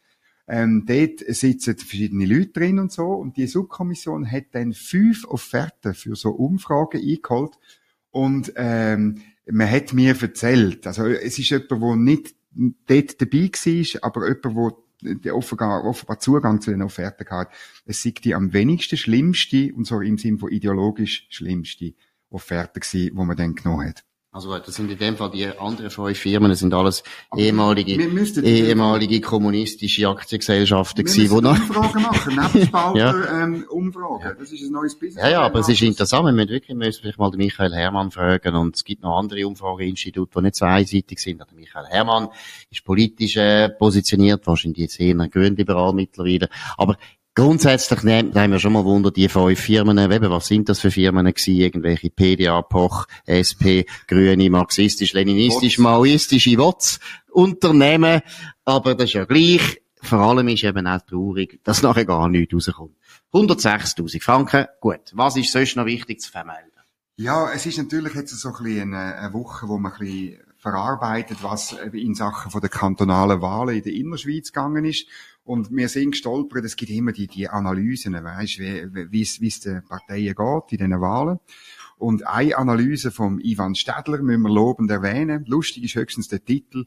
Ähm, 0.48 0.84
dort 0.84 1.20
sitzen 1.28 1.78
verschiedene 1.78 2.26
Leute 2.26 2.48
drin 2.48 2.80
und 2.80 2.90
so. 2.90 3.06
Und 3.06 3.36
die 3.36 3.46
Subkommission 3.46 4.28
hat 4.28 4.46
dann 4.50 4.72
fünf 4.72 5.24
Offerten 5.26 5.94
für 5.94 6.16
so 6.16 6.30
Umfragen 6.30 7.00
eingeholt. 7.00 7.52
Und 8.10 8.52
ähm, 8.56 9.22
man 9.46 9.70
hat 9.70 9.92
mir 9.92 10.20
erzählt, 10.20 10.86
also 10.86 11.06
es 11.06 11.38
ist 11.38 11.50
jemand, 11.50 11.70
der 11.70 11.96
nicht 11.96 12.34
dort 12.52 13.20
dabei 13.20 13.50
war, 13.50 14.04
aber 14.04 14.28
jemand, 14.28 14.74
der 15.02 15.36
offenbar, 15.36 15.84
offenbar 15.84 16.18
Zugang 16.18 16.60
zu 16.60 16.70
den 16.70 16.82
Offerten 16.82 17.28
hat, 17.30 17.50
es 17.86 18.02
sei 18.02 18.10
die 18.10 18.34
am 18.34 18.52
wenigsten 18.52 18.96
schlimmste, 18.96 19.72
und 19.74 19.86
so 19.86 20.00
im 20.00 20.18
Sinne 20.18 20.38
von 20.38 20.50
ideologisch 20.50 21.26
schlimmste 21.30 21.94
Offerte 22.28 22.80
gewesen, 22.80 23.16
die 23.16 23.24
man 23.24 23.36
dann 23.36 23.54
genommen 23.54 23.88
hat. 23.88 24.04
Also 24.32 24.56
das 24.56 24.76
sind 24.76 24.88
in 24.88 24.96
dem 24.96 25.16
Fall 25.16 25.32
die 25.32 25.46
anderen 25.46 25.90
fünf 25.90 26.16
Firmen, 26.16 26.50
das 26.50 26.60
sind 26.60 26.72
alles 26.72 27.02
ehemalige, 27.36 28.00
ehemalige 28.40 29.20
kommunistische 29.20 30.08
Aktiengesellschaften 30.08 31.04
gewesen, 31.04 31.30
wo 31.30 31.40
noch... 31.40 31.58
Umfragen 31.58 32.02
machen, 32.02 32.36
Nebenspalter, 32.40 32.96
ja. 32.96 33.42
ähm, 33.42 33.64
Umfragen. 33.68 34.36
Das 34.38 34.52
ist 34.52 34.62
ein 34.62 34.70
neues 34.70 34.96
Business. 34.96 35.24
Ja, 35.24 35.30
ja, 35.30 35.40
aber 35.40 35.58
es 35.58 35.68
ist 35.68 35.82
interessant, 35.82 36.26
wir 36.26 36.32
müssen 36.32 36.50
wirklich, 36.50 36.68
wir 36.68 36.76
müssen 36.76 37.00
vielleicht 37.00 37.18
mal 37.18 37.32
den 37.32 37.38
Michael 37.38 37.74
Hermann 37.74 38.12
fragen 38.12 38.54
und 38.54 38.76
es 38.76 38.84
gibt 38.84 39.02
noch 39.02 39.18
andere 39.18 39.44
Umfrageinstitute, 39.48 40.30
die 40.36 40.42
nicht 40.44 40.54
zweiseitig 40.54 41.18
sind. 41.18 41.40
Der 41.40 41.48
Michael 41.52 41.86
Hermann 41.86 42.28
ist 42.70 42.84
politisch 42.84 43.36
äh, 43.36 43.68
positioniert, 43.68 44.46
wahrscheinlich 44.46 44.78
jetzt 44.78 45.00
eher 45.00 45.16
grünliberal 45.26 45.92
mittlerweile, 45.92 46.48
aber 46.76 46.96
Grundsätzlich 47.36 48.02
nehmen, 48.02 48.34
haben 48.34 48.52
wir 48.52 48.58
schon 48.58 48.72
mal 48.72 48.84
Wunder, 48.84 49.12
die 49.12 49.28
fünf 49.28 49.60
Firmen, 49.60 49.96
eben, 49.98 50.30
was 50.30 50.48
sind 50.48 50.68
das 50.68 50.80
für 50.80 50.90
Firmen 50.90 51.26
gewesen? 51.26 51.54
Irgendwelche 51.54 52.10
PDA, 52.10 52.60
Poch, 52.62 53.06
SP, 53.30 53.86
Grüne, 54.08 54.50
Marxistisch, 54.50 55.12
Leninistisch, 55.12 55.78
Maoistische 55.78 56.58
Wotz, 56.58 56.98
Unternehmen. 57.30 58.22
Aber 58.64 58.96
das 58.96 59.10
ist 59.10 59.12
ja 59.14 59.24
gleich. 59.24 59.80
Vor 60.02 60.18
allem 60.18 60.48
ist 60.48 60.64
eben 60.64 60.86
auch 60.86 61.02
traurig, 61.02 61.60
dass 61.62 61.82
nachher 61.82 62.04
gar 62.04 62.28
nichts 62.28 62.54
rauskommt. 62.54 62.96
106.000 63.32 64.22
Franken. 64.22 64.66
Gut. 64.80 65.00
Was 65.12 65.36
ist 65.36 65.52
sonst 65.52 65.76
noch 65.76 65.86
wichtig 65.86 66.20
zu 66.20 66.32
vermelden? 66.32 66.70
Ja, 67.16 67.52
es 67.52 67.66
ist 67.66 67.78
natürlich 67.78 68.14
jetzt 68.14 68.36
so 68.36 68.48
ein 68.48 68.64
bisschen 68.64 68.94
eine 68.94 69.32
Woche, 69.32 69.68
wo 69.68 69.78
man 69.78 69.92
ein 69.92 69.98
bisschen 69.98 70.38
verarbeitet, 70.60 71.38
was 71.42 71.72
in 71.92 72.14
Sachen 72.14 72.50
von 72.50 72.60
der 72.60 72.70
kantonalen 72.70 73.40
Wahlen 73.40 73.76
in 73.76 73.82
der 73.82 73.94
Innerschweiz 73.94 74.52
gegangen 74.52 74.84
ist. 74.84 75.06
Und 75.42 75.74
wir 75.74 75.88
sind 75.88 76.12
gestolpert, 76.12 76.64
es 76.64 76.76
gibt 76.76 76.90
immer 76.90 77.12
die, 77.12 77.26
die 77.26 77.48
Analysen, 77.48 78.12
weißt, 78.12 78.58
wie, 78.58 79.10
wie 79.10 79.46
es, 79.48 79.60
den 79.60 79.82
Parteien 79.82 80.34
geht 80.34 80.72
in 80.72 80.78
diesen 80.78 81.00
Wahlen. 81.00 81.40
Und 81.96 82.26
eine 82.26 82.56
Analyse 82.56 83.10
vom 83.10 83.40
Ivan 83.40 83.74
Stadler 83.74 84.18
müssen 84.22 84.42
wir 84.42 84.50
lobend 84.50 84.90
erwähnen. 84.90 85.44
Lustig 85.46 85.84
ist 85.84 85.94
höchstens 85.94 86.28
der 86.28 86.44
Titel. 86.44 86.84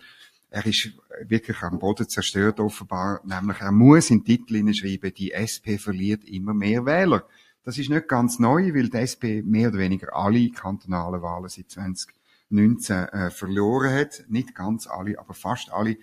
Er 0.50 0.65
ist 0.68 0.92
wirklich 1.25 1.62
am 1.63 1.80
Boden 1.80 2.08
zerstört 2.08 2.60
offenbar. 2.60 3.22
Nämlich, 3.24 3.60
er 3.60 3.72
muss 3.72 4.12
in 4.12 4.20
den 4.20 4.25
Titel 4.25 4.56
hineinschreiben, 4.56 5.13
die 5.13 5.32
SP 5.34 5.77
verliert 5.77 6.24
immer 6.25 6.53
mehr 6.53 6.86
Wähler. 6.86 7.25
Das 7.63 7.77
ist 7.77 7.89
nicht 7.89 8.08
ganz 8.08 8.39
neu, 8.39 8.74
weil 8.74 8.89
die 8.89 8.98
SP 9.01 9.42
mehr 9.42 9.70
oder 9.70 9.80
weniger 9.80 10.15
alle 10.15 10.50
kantonalen 10.51 11.22
Wahlen 11.22 11.50
seit 11.50 11.72
2019 12.53 12.95
äh, 13.10 13.31
verloren 13.31 13.93
hat. 13.93 14.24
Nicht 14.27 14.55
ganz 14.55 14.88
alle, 14.88 15.19
aber 15.19 15.33
fast 15.33 15.72
alle. 15.72 15.98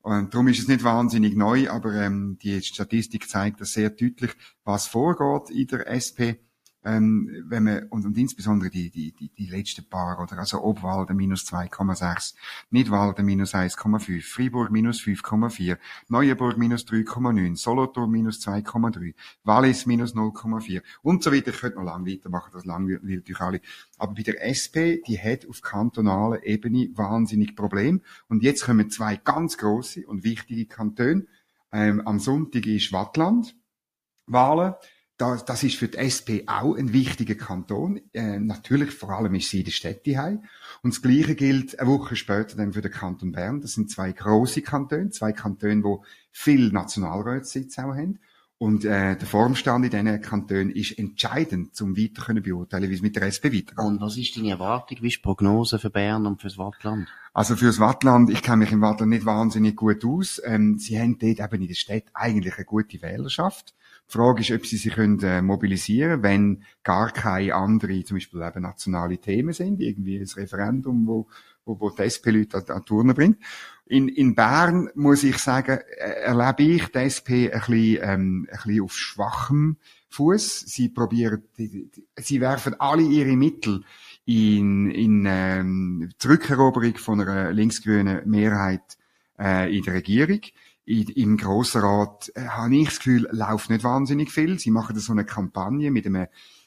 Und 0.00 0.32
darum 0.32 0.48
ist 0.48 0.60
es 0.60 0.68
nicht 0.68 0.84
wahnsinnig 0.84 1.36
neu, 1.36 1.68
aber 1.68 1.92
ähm, 1.94 2.38
die 2.40 2.62
Statistik 2.62 3.28
zeigt 3.28 3.60
das 3.60 3.72
sehr 3.72 3.90
deutlich, 3.90 4.30
was 4.64 4.86
vorgeht 4.86 5.50
in 5.50 5.66
der 5.66 5.90
SP 5.90 6.38
ähm, 6.84 7.44
wenn 7.48 7.64
man, 7.64 7.88
und, 7.88 8.06
und 8.06 8.16
insbesondere 8.16 8.70
die, 8.70 8.90
die, 8.90 9.12
die, 9.12 9.28
die 9.30 9.46
letzten 9.46 9.88
paar, 9.88 10.20
oder, 10.20 10.38
also 10.38 10.62
Obwalden 10.62 11.16
minus 11.16 11.44
2,6, 11.44 12.34
Nidwalden 12.70 13.26
minus 13.26 13.54
1,5, 13.54 14.22
Fribourg 14.22 14.70
minus 14.70 15.00
5,4, 15.00 15.76
Neuenburg 16.08 16.56
minus 16.56 16.84
3,9, 16.84 17.56
Solothurn 17.56 18.10
minus 18.10 18.40
2,3, 18.46 19.14
Wallis 19.44 19.86
minus 19.86 20.14
0,4 20.14 20.82
und 21.02 21.22
so 21.22 21.32
weiter. 21.32 21.50
Ich 21.50 21.58
könnte 21.58 21.78
noch 21.78 21.84
lange 21.84 22.10
weitermachen, 22.10 22.50
das 22.52 22.64
langweilt 22.64 23.28
euch 23.28 23.40
alle. 23.40 23.60
Aber 23.98 24.14
bei 24.14 24.22
der 24.22 24.46
SP, 24.46 25.02
die 25.06 25.18
hat 25.18 25.48
auf 25.48 25.60
kantonaler 25.60 26.44
Ebene 26.44 26.90
wahnsinnig 26.94 27.56
Problem. 27.56 28.02
Und 28.28 28.42
jetzt 28.42 28.64
kommen 28.64 28.90
zwei 28.90 29.16
ganz 29.16 29.58
große 29.58 30.06
und 30.06 30.22
wichtige 30.22 30.66
Kantone. 30.66 31.26
Ähm, 31.72 32.00
am 32.06 32.18
Sonntag 32.20 32.66
ist 32.66 32.92
Wattland. 32.92 33.56
Wahlen 34.26 34.74
das, 35.18 35.44
das 35.44 35.64
ist 35.64 35.76
für 35.76 35.88
die 35.88 35.98
SP 35.98 36.46
auch 36.46 36.76
ein 36.76 36.92
wichtiger 36.92 37.34
Kanton. 37.34 38.00
Äh, 38.14 38.38
natürlich, 38.38 38.92
vor 38.92 39.10
allem 39.10 39.34
ist 39.34 39.50
sie 39.50 39.58
in 39.58 39.64
der 39.64 39.72
Städte 39.72 40.16
heim. 40.16 40.44
Und 40.82 40.94
das 40.94 41.02
Gleiche 41.02 41.34
gilt 41.34 41.78
eine 41.78 41.90
Woche 41.90 42.14
später 42.16 42.56
dann 42.56 42.72
für 42.72 42.80
den 42.80 42.92
Kanton 42.92 43.32
Bern. 43.32 43.60
Das 43.60 43.72
sind 43.72 43.90
zwei 43.90 44.12
große 44.12 44.62
Kantone, 44.62 45.10
zwei 45.10 45.32
Kantone, 45.32 45.82
wo 45.82 46.04
viel 46.30 46.70
Nationalratssitz 46.70 47.78
auch 47.78 47.94
haben. 47.94 48.20
Und 48.58 48.84
äh, 48.84 49.16
der 49.16 49.26
Formstand 49.26 49.84
in 49.84 49.90
diesen 49.90 50.20
Kantonen 50.20 50.70
ist 50.70 50.98
entscheidend, 50.98 51.80
um 51.80 51.96
weiter 51.96 52.22
können 52.24 52.42
beurteilen, 52.42 52.90
wie 52.90 52.94
es 52.94 53.02
mit 53.02 53.14
der 53.14 53.24
SP 53.30 53.54
weitergeht. 53.54 53.78
Und 53.78 54.00
was 54.00 54.16
ist 54.16 54.36
deine 54.36 54.50
Erwartung, 54.50 54.98
wie 55.00 55.08
ist 55.08 55.18
die 55.18 55.22
Prognose 55.22 55.78
für 55.78 55.90
Bern 55.90 56.26
und 56.26 56.40
fürs 56.40 56.58
Wattland? 56.58 57.08
Also 57.32 57.54
fürs 57.54 57.78
Wattland, 57.78 58.30
ich 58.30 58.42
kenne 58.42 58.58
mich 58.58 58.72
im 58.72 58.80
Wattland 58.80 59.10
nicht 59.10 59.26
wahnsinnig 59.26 59.76
gut 59.76 60.04
aus. 60.04 60.40
Ähm, 60.44 60.76
sie 60.78 60.98
haben 60.98 61.18
dort 61.18 61.38
eben 61.38 61.62
in 61.62 61.68
der 61.68 61.74
Stadt 61.74 62.04
eigentlich 62.14 62.56
eine 62.56 62.64
gute 62.64 63.00
Wählerschaft. 63.00 63.74
Die 64.08 64.12
Frage 64.16 64.40
ist, 64.40 64.50
ob 64.52 64.64
sie 64.64 64.78
sich 64.78 64.94
können, 64.94 65.20
äh, 65.22 65.42
mobilisieren 65.42 66.22
wenn 66.22 66.62
gar 66.82 67.10
keine 67.10 67.54
andere, 67.54 68.02
zum 68.04 68.16
Beispiel 68.16 68.42
eben 68.42 68.62
nationale 68.62 69.18
Themen 69.18 69.52
sind, 69.52 69.80
irgendwie 69.80 70.18
ein 70.18 70.26
Referendum, 70.26 71.06
wo, 71.06 71.26
wo, 71.66 71.78
wo 71.78 71.90
die 71.90 72.02
SP-Leute 72.08 72.56
an, 72.56 72.64
an 72.76 72.84
Turnen 72.86 73.14
bringt. 73.14 73.38
In, 73.84 74.08
in 74.08 74.34
Bern, 74.34 74.88
muss 74.94 75.24
ich 75.24 75.36
sagen, 75.38 75.78
äh, 75.98 76.22
erlebe 76.22 76.62
ich 76.62 76.88
die 76.88 76.98
SP 77.04 77.52
ein 77.52 77.60
bisschen, 77.60 77.98
ähm, 78.02 78.48
ein 78.50 78.56
bisschen 78.56 78.82
auf 78.82 78.96
schwachem 78.96 79.76
Fuß. 80.08 80.60
Sie 80.60 80.88
probieren, 80.88 81.42
die, 81.58 81.90
die, 81.90 82.06
sie 82.16 82.40
werfen 82.40 82.80
alle 82.80 83.02
ihre 83.02 83.36
Mittel 83.36 83.84
in, 84.24 84.90
in 84.90 85.26
ähm, 85.26 86.10
Zurückeroberung 86.18 86.96
von 86.96 87.20
einer 87.20 87.52
linksgrünen 87.52 88.28
Mehrheit 88.28 88.96
äh, 89.38 89.74
in 89.74 89.84
der 89.84 89.94
Regierung 89.94 90.40
im 90.88 91.36
Grossen 91.36 91.82
Rat 91.82 92.32
äh, 92.34 92.46
habe 92.46 92.74
ich 92.76 92.88
das 92.88 92.98
Gefühl, 92.98 93.28
läuft 93.30 93.70
nicht 93.70 93.84
wahnsinnig 93.84 94.30
viel. 94.30 94.58
Sie 94.58 94.70
machen 94.70 94.94
da 94.94 95.00
so 95.00 95.12
eine 95.12 95.24
Kampagne 95.24 95.90
mit 95.90 96.06
einem, 96.06 96.26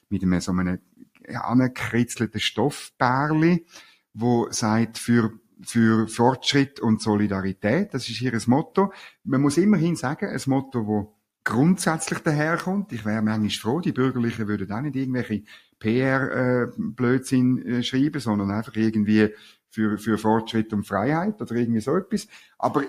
mit 0.09 0.23
einem 0.23 0.39
so 0.39 0.51
einem 0.51 0.79
angekritzelten 1.27 2.39
Stoffbärli, 2.39 3.65
wo 4.13 4.47
sagt, 4.51 4.97
für, 4.97 5.33
für 5.61 6.07
Fortschritt 6.07 6.79
und 6.79 7.01
Solidarität, 7.01 7.93
das 7.93 8.09
ist 8.09 8.21
ihr 8.21 8.39
Motto. 8.47 8.93
Man 9.23 9.41
muss 9.41 9.57
immerhin 9.57 9.95
sagen, 9.95 10.29
ein 10.29 10.41
Motto, 10.45 10.85
wo 10.85 11.15
grundsätzlich 11.43 12.19
daherkommt. 12.19 12.91
Ich 12.91 13.05
wäre 13.05 13.21
manchmal 13.21 13.49
froh, 13.49 13.79
die 13.79 13.91
Bürgerlichen 13.91 14.47
würden 14.47 14.71
auch 14.71 14.81
nicht 14.81 14.95
irgendwelche 14.95 15.43
PR-Blödsinn 15.79 17.65
äh, 17.65 17.79
äh, 17.79 17.83
schreiben, 17.83 18.19
sondern 18.19 18.51
einfach 18.51 18.75
irgendwie 18.75 19.29
für, 19.69 19.97
für 19.97 20.17
Fortschritt 20.17 20.73
und 20.73 20.85
Freiheit 20.85 21.41
oder 21.41 21.55
irgendwie 21.55 21.81
so 21.81 21.97
etwas. 21.97 22.27
Aber 22.59 22.83
äh, 22.83 22.87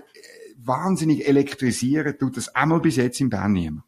wahnsinnig 0.64 1.26
elektrisieren 1.26 2.16
tut 2.18 2.36
das 2.36 2.54
einmal 2.54 2.80
bis 2.80 2.96
jetzt 2.96 3.20
in 3.20 3.30
Bern 3.30 3.52
niemand. 3.52 3.84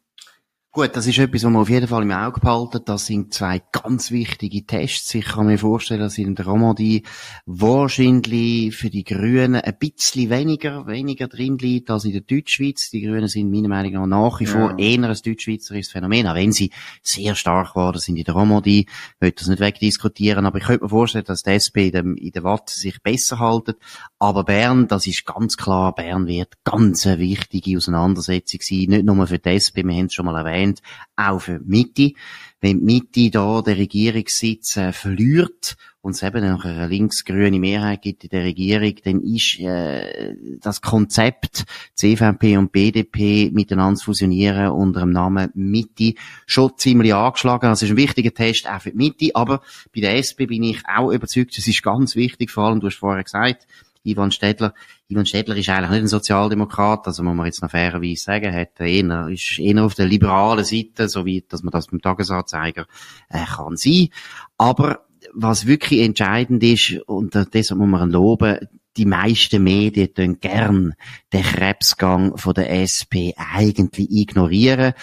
Gut, 0.75 0.93
das 0.93 1.07
ist 1.07 1.19
etwas, 1.19 1.45
was 1.45 1.51
man 1.51 1.61
auf 1.61 1.69
jeden 1.69 1.87
Fall 1.87 2.03
im 2.03 2.11
Auge 2.11 2.41
behalten. 2.41 2.81
Das 2.83 3.05
sind 3.05 3.33
zwei 3.33 3.61
ganz 3.71 4.11
wichtige 4.11 4.65
Tests. 4.65 5.15
Ich 5.15 5.23
kann 5.23 5.45
mir 5.45 5.57
vorstellen, 5.57 6.01
dass 6.01 6.17
in 6.17 6.35
der 6.35 6.45
Romandie 6.45 7.03
wahrscheinlich 7.45 8.75
für 8.75 8.89
die 8.89 9.05
Grünen 9.05 9.55
ein 9.55 9.77
bisschen 9.79 10.29
weniger, 10.29 10.85
weniger 10.85 11.29
drin 11.29 11.57
liegt 11.57 11.89
als 11.89 12.03
in 12.03 12.11
der 12.11 12.23
Deutschschweiz. 12.23 12.89
Die 12.89 12.99
Grünen 13.03 13.29
sind 13.29 13.51
meiner 13.51 13.69
Meinung 13.69 14.09
nach 14.09 14.31
nach 14.31 14.39
wie 14.41 14.47
vor 14.47 14.71
ja. 14.71 14.77
eher 14.77 15.01
ein 15.01 15.17
deutschschweizerisches 15.23 15.93
Phänomen, 15.93 16.27
auch 16.27 16.35
wenn 16.35 16.51
sie 16.51 16.71
sehr 17.01 17.35
stark 17.35 17.69
geworden 17.69 17.99
sind 17.99 18.17
in 18.17 18.25
der 18.25 18.33
Romandie. 18.33 18.81
Ich 18.81 19.21
will 19.21 19.31
das 19.31 19.47
nicht 19.47 19.61
wegdiskutieren, 19.61 20.45
aber 20.45 20.57
ich 20.57 20.65
könnte 20.65 20.83
mir 20.83 20.89
vorstellen, 20.89 21.23
dass 21.23 21.43
die 21.43 21.51
SP 21.55 21.87
in 21.87 21.91
der, 21.93 22.03
in 22.03 22.31
der 22.33 22.43
Watt 22.43 22.69
sich 22.69 23.01
besser 23.01 23.39
haltet. 23.39 23.77
Aber 24.19 24.43
Bern, 24.43 24.89
das 24.89 25.07
ist 25.07 25.25
ganz 25.25 25.55
klar, 25.55 25.95
Bern 25.95 26.27
wird 26.27 26.55
ganz 26.65 27.07
eine 27.07 27.19
wichtige 27.19 27.77
Auseinandersetzung 27.77 28.59
sein. 28.61 28.87
Nicht 28.89 29.05
nur 29.05 29.25
für 29.25 29.39
die 29.39 29.49
SP, 29.55 29.87
wir 29.87 29.95
haben 29.95 30.07
es 30.07 30.13
schon 30.13 30.25
mal 30.25 30.35
erwähnt, 30.35 30.64
haben, 30.65 30.75
auch 31.15 31.39
für 31.39 31.59
die 31.59 31.69
Mitte. 31.69 32.13
Wenn 32.61 32.79
die 32.79 32.85
Mitte 32.85 33.31
da 33.31 33.61
den 33.61 33.77
Regierungssitz 33.77 34.77
äh, 34.77 34.91
verliert 34.91 35.75
und 36.01 36.11
es 36.11 36.23
eben 36.23 36.47
noch 36.47 36.65
eine 36.65 36.87
links-grüne 36.87 37.59
Mehrheit 37.59 38.01
gibt 38.01 38.23
in 38.23 38.29
der 38.29 38.43
Regierung, 38.43 38.93
dann 39.03 39.21
ist 39.21 39.59
äh, 39.59 40.35
das 40.61 40.81
Konzept, 40.81 41.65
CVP 41.95 42.57
und 42.57 42.71
BDP 42.71 43.51
miteinander 43.51 43.99
fusionieren 43.99 44.69
unter 44.69 45.01
dem 45.01 45.11
Namen 45.11 45.51
Mitte 45.55 46.13
schon 46.45 46.77
ziemlich 46.77 47.13
angeschlagen. 47.13 47.69
Das 47.69 47.81
ist 47.81 47.89
ein 47.89 47.97
wichtiger 47.97 48.33
Test 48.33 48.69
auch 48.69 48.81
für 48.81 48.91
die 48.91 48.97
Mitte, 48.97 49.35
aber 49.35 49.61
bei 49.93 50.01
der 50.01 50.17
SP 50.21 50.45
bin 50.45 50.63
ich 50.63 50.81
auch 50.87 51.11
überzeugt, 51.11 51.57
es 51.57 51.67
ist 51.67 51.83
ganz 51.83 52.15
wichtig, 52.15 52.51
vor 52.51 52.65
allem, 52.65 52.79
du 52.79 52.87
hast 52.87 52.97
vorher 52.97 53.23
gesagt, 53.23 53.67
Ivan 54.05 54.31
Städtler. 54.31 54.73
Ivan 55.07 55.25
Städtler 55.25 55.55
ist 55.55 55.69
eigentlich 55.69 55.91
nicht 55.91 56.01
ein 56.01 56.07
Sozialdemokrat, 56.07 57.07
also 57.07 57.23
muss 57.23 57.35
man 57.35 57.45
jetzt 57.45 57.61
noch 57.61 57.71
fairerweise 57.71 58.21
sagen, 58.21 58.53
hat 58.53 58.79
eher, 58.79 59.27
ist 59.29 59.59
eher 59.59 59.83
auf 59.83 59.95
der 59.95 60.07
liberalen 60.07 60.63
Seite, 60.63 61.09
so 61.09 61.25
wie, 61.25 61.43
dass 61.47 61.63
man 61.63 61.71
das 61.71 61.87
beim 61.87 62.01
Tagesanzeiger 62.01 62.85
äh, 63.29 63.45
kann 63.45 63.77
sein. 63.77 64.09
Aber 64.57 65.05
was 65.33 65.65
wirklich 65.65 66.01
entscheidend 66.01 66.63
ist, 66.63 66.99
und 67.07 67.35
deshalb 67.53 67.79
muss 67.79 67.89
man 67.89 68.09
loben, 68.09 68.59
die 68.97 69.05
meisten 69.05 69.63
Medien 69.63 70.13
tun 70.13 70.39
gern 70.39 70.93
den 71.33 71.43
Krebsgang 71.43 72.37
von 72.37 72.53
der 72.53 72.71
SP 72.79 73.35
eigentlich 73.35 74.09
ignorieren. 74.09 74.93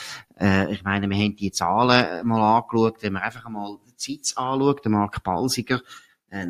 Äh, 0.40 0.72
ich 0.72 0.82
meine, 0.82 1.08
wir 1.08 1.16
haben 1.16 1.36
die 1.36 1.52
Zahlen 1.52 2.26
mal 2.26 2.58
angeschaut, 2.58 3.02
wenn 3.02 3.12
man 3.14 3.22
einfach 3.22 3.48
mal 3.48 3.76
die 3.86 3.96
Zeit 3.96 4.36
anschaut, 4.36 4.84
der 4.84 4.92
Mark 4.92 5.22
Balsiger, 5.22 5.82
äh, 6.30 6.46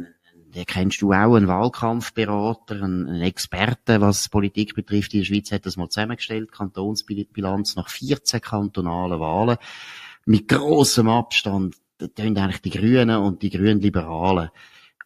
den 0.54 0.66
kennst 0.66 1.00
du 1.02 1.12
auch, 1.12 1.35
einen 1.35 1.49
Wahlkampfberater, 1.49 2.82
einen 2.82 3.23
Experten, 3.23 4.00
was 4.00 4.28
Politik 4.28 4.75
betrifft 4.75 5.14
in 5.14 5.21
der 5.21 5.25
Schweiz, 5.26 5.50
hat 5.50 5.66
das 5.66 5.76
mal 5.76 5.88
zusammengestellt, 5.88 6.52
Kantonsbilanz 6.52 7.76
nach 7.76 7.88
14 7.88 8.40
kantonalen 8.40 9.18
Wahlen. 9.18 9.56
Mit 10.26 10.49
grossem 10.49 11.09
Abstand, 11.09 11.76
da 11.99 12.23
eigentlich 12.23 12.61
die 12.62 12.71
Grünen 12.71 13.16
und 13.16 13.42
die 13.42 13.50
Grünen 13.50 13.80
Liberalen 13.80 14.50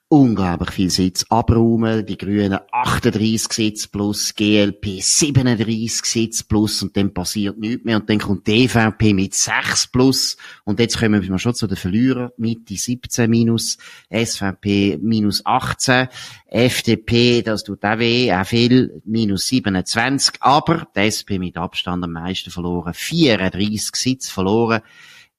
unglaublich 0.08 0.70
viel 0.70 0.90
Sitz 0.90 1.25
abräumen. 1.30 2.06
Die 2.06 2.16
Grünen 2.16 2.58
38 2.70 3.52
Sitz 3.52 3.86
plus, 3.88 4.34
GLP 4.34 5.00
37 5.00 6.04
Sitz 6.04 6.42
plus 6.44 6.82
und 6.82 6.96
dann 6.96 7.12
passiert 7.12 7.58
nichts 7.58 7.84
mehr. 7.84 7.96
Und 7.96 8.08
dann 8.08 8.18
kommt 8.18 8.46
die 8.46 8.64
EVP 8.64 9.14
mit 9.14 9.34
6 9.34 9.88
plus. 9.88 10.36
Und 10.64 10.78
jetzt 10.78 10.98
kommen 10.98 11.22
wir 11.22 11.38
schon 11.38 11.54
zu 11.54 11.66
den 11.66 11.76
Verlierern. 11.76 12.30
Mitte 12.36 12.76
17 12.76 13.28
minus, 13.28 13.78
SVP 14.10 14.98
minus 15.02 15.44
18, 15.44 16.08
FDP, 16.46 17.42
das 17.42 17.64
tut 17.64 17.84
auch 17.84 17.98
weh, 17.98 18.32
auch 18.32 18.46
viel, 18.46 19.02
minus 19.04 19.48
27. 19.48 20.36
Aber 20.40 20.86
die 20.94 21.00
SP 21.10 21.38
mit 21.40 21.56
Abstand 21.56 22.04
am 22.04 22.12
meisten 22.12 22.50
verloren. 22.50 22.94
34 22.94 23.96
Sitz 23.96 24.30
verloren. 24.30 24.82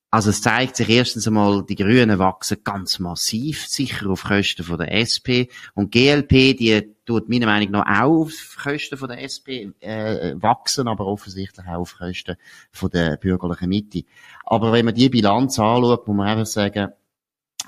Also 0.10 0.30
es 0.30 0.42
zeigt 0.42 0.78
sich 0.78 0.90
erstens 0.90 1.28
einmal, 1.28 1.66
die 1.66 1.76
Grünen 1.76 2.18
wachsen 2.18 2.64
ganz 2.64 2.98
massiv, 3.00 3.68
sicher 3.68 4.10
auf 4.10 4.24
Kosten 4.24 4.64
von 4.64 4.78
der 4.78 4.94
SP. 4.96 5.52
Und 5.76 5.92
GLP, 5.92 6.58
die 6.58 6.96
tut 7.06 7.28
meiner 7.28 7.48
Meinung 7.48 7.72
nach 7.72 8.04
auch 8.04 8.22
auf 8.22 8.58
Kosten 8.64 8.98
von 8.98 9.10
der 9.10 9.22
SP 9.22 9.76
äh, 9.82 10.34
wachsen, 10.42 10.88
aber 10.88 11.06
offensichtlich 11.06 11.68
auch 11.68 11.82
auf 11.82 11.98
Kosten 11.98 12.38
von 12.72 12.90
der 12.90 13.18
bürgerlichen 13.18 13.68
Mitte. 13.68 14.04
Aber 14.46 14.72
wenn 14.72 14.86
man 14.86 14.96
die 14.96 15.10
Bilanz 15.10 15.60
anschaut, 15.60 16.08
muss 16.08 16.16
man 16.16 16.28
einfach 16.28 16.46
sagen, 16.46 16.94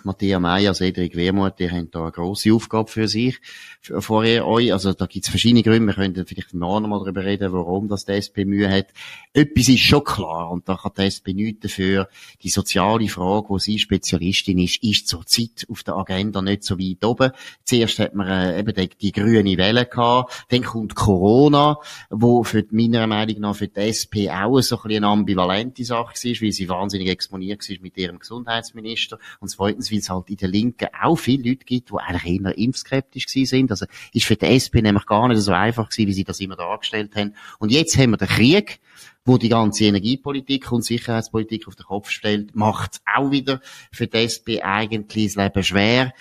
Matthias 0.03 0.39
Meyer, 0.39 0.73
Cedric 0.73 1.15
Wehrmuth, 1.15 1.59
die 1.59 1.69
haben 1.69 1.91
da 1.91 2.03
eine 2.03 2.11
grosse 2.11 2.53
Aufgabe 2.53 2.89
für 2.89 3.07
sich, 3.07 3.39
vor 3.81 4.23
euch. 4.23 4.71
Also 4.71 4.93
da 4.93 5.05
gibt's 5.05 5.29
verschiedene 5.29 5.63
Gründe. 5.63 5.87
Wir 5.87 5.93
können 5.93 6.25
vielleicht 6.25 6.53
noch 6.53 6.79
mal 6.79 6.99
darüber 6.99 7.25
reden, 7.25 7.51
warum 7.51 7.87
das 7.87 8.05
die 8.05 8.13
SP 8.15 8.45
Mühe 8.45 8.69
hat. 8.69 8.87
Etwas 9.33 9.67
ist 9.67 9.81
schon 9.81 10.03
klar 10.03 10.51
und 10.51 10.69
da 10.69 10.77
kann 10.77 10.93
die 10.97 11.01
SP 11.11 11.33
nichts 11.33 11.61
dafür. 11.61 12.07
Die 12.43 12.49
soziale 12.49 13.07
Frage, 13.09 13.49
wo 13.49 13.57
sie 13.57 13.77
Spezialistin 13.77 14.59
ist, 14.59 14.81
ist 14.83 15.07
zur 15.07 15.25
Zeit 15.25 15.65
auf 15.69 15.83
der 15.83 15.95
Agenda 15.95 16.41
nicht 16.41 16.63
so 16.63 16.79
weit 16.79 17.03
oben. 17.03 17.31
Zuerst 17.65 17.99
hat 17.99 18.15
man 18.15 18.27
äh, 18.27 18.59
eben 18.59 18.73
die, 18.73 18.89
die 18.89 19.11
grüne 19.11 19.57
Welle 19.57 19.85
gehabt, 19.85 20.45
dann 20.49 20.63
kommt 20.63 20.95
Corona, 20.95 21.77
wo 22.09 22.43
für 22.43 22.65
meiner 22.71 23.05
Meinung 23.07 23.39
nach 23.41 23.55
für 23.55 23.67
die 23.67 23.81
SP 23.91 24.29
auch 24.29 24.59
so 24.61 24.77
ein 24.77 24.83
bisschen 24.83 25.03
eine 25.03 25.07
ambivalente 25.07 25.83
Sache 25.83 26.13
war, 26.13 26.41
weil 26.41 26.51
sie 26.51 26.69
wahnsinnig 26.69 27.09
exponiert 27.09 27.67
war 27.69 27.77
mit 27.81 27.97
ihrem 27.97 28.19
Gesundheitsminister 28.19 29.19
und 29.39 29.49
zweitens, 29.49 29.78
weil 29.79 29.99
es 29.99 30.09
halt 30.09 30.29
in 30.29 30.37
der 30.37 30.49
Linken 30.49 30.87
auch 31.01 31.15
viele 31.15 31.49
Leute 31.49 31.65
gibt, 31.65 31.89
die 31.91 31.95
eigentlich 31.95 32.41
eher 32.41 32.57
impfskeptisch 32.57 33.27
sind. 33.27 33.71
Also 33.71 33.85
ist 34.13 34.25
für 34.25 34.35
die 34.35 34.47
SP 34.47 34.81
nämlich 34.81 35.05
gar 35.05 35.27
nicht 35.27 35.41
so 35.41 35.51
einfach 35.51 35.89
gewesen, 35.89 36.07
wie 36.07 36.13
sie 36.13 36.23
das 36.23 36.39
immer 36.39 36.55
dargestellt 36.55 37.15
haben. 37.15 37.35
Und 37.59 37.71
jetzt 37.71 37.97
haben 37.97 38.11
wir 38.11 38.17
den 38.17 38.27
Krieg, 38.27 38.79
wo 39.25 39.37
die 39.37 39.49
ganze 39.49 39.85
Energiepolitik 39.85 40.71
und 40.71 40.83
Sicherheitspolitik 40.83 41.67
auf 41.67 41.75
den 41.75 41.85
Kopf 41.85 42.09
stellt, 42.09 42.55
macht 42.55 43.01
auch 43.05 43.31
wieder 43.31 43.61
für 43.91 44.07
die 44.07 44.17
SP 44.25 44.61
eigentlich 44.61 45.33
das 45.33 45.43
Leben 45.43 45.63
schwer. 45.63 46.13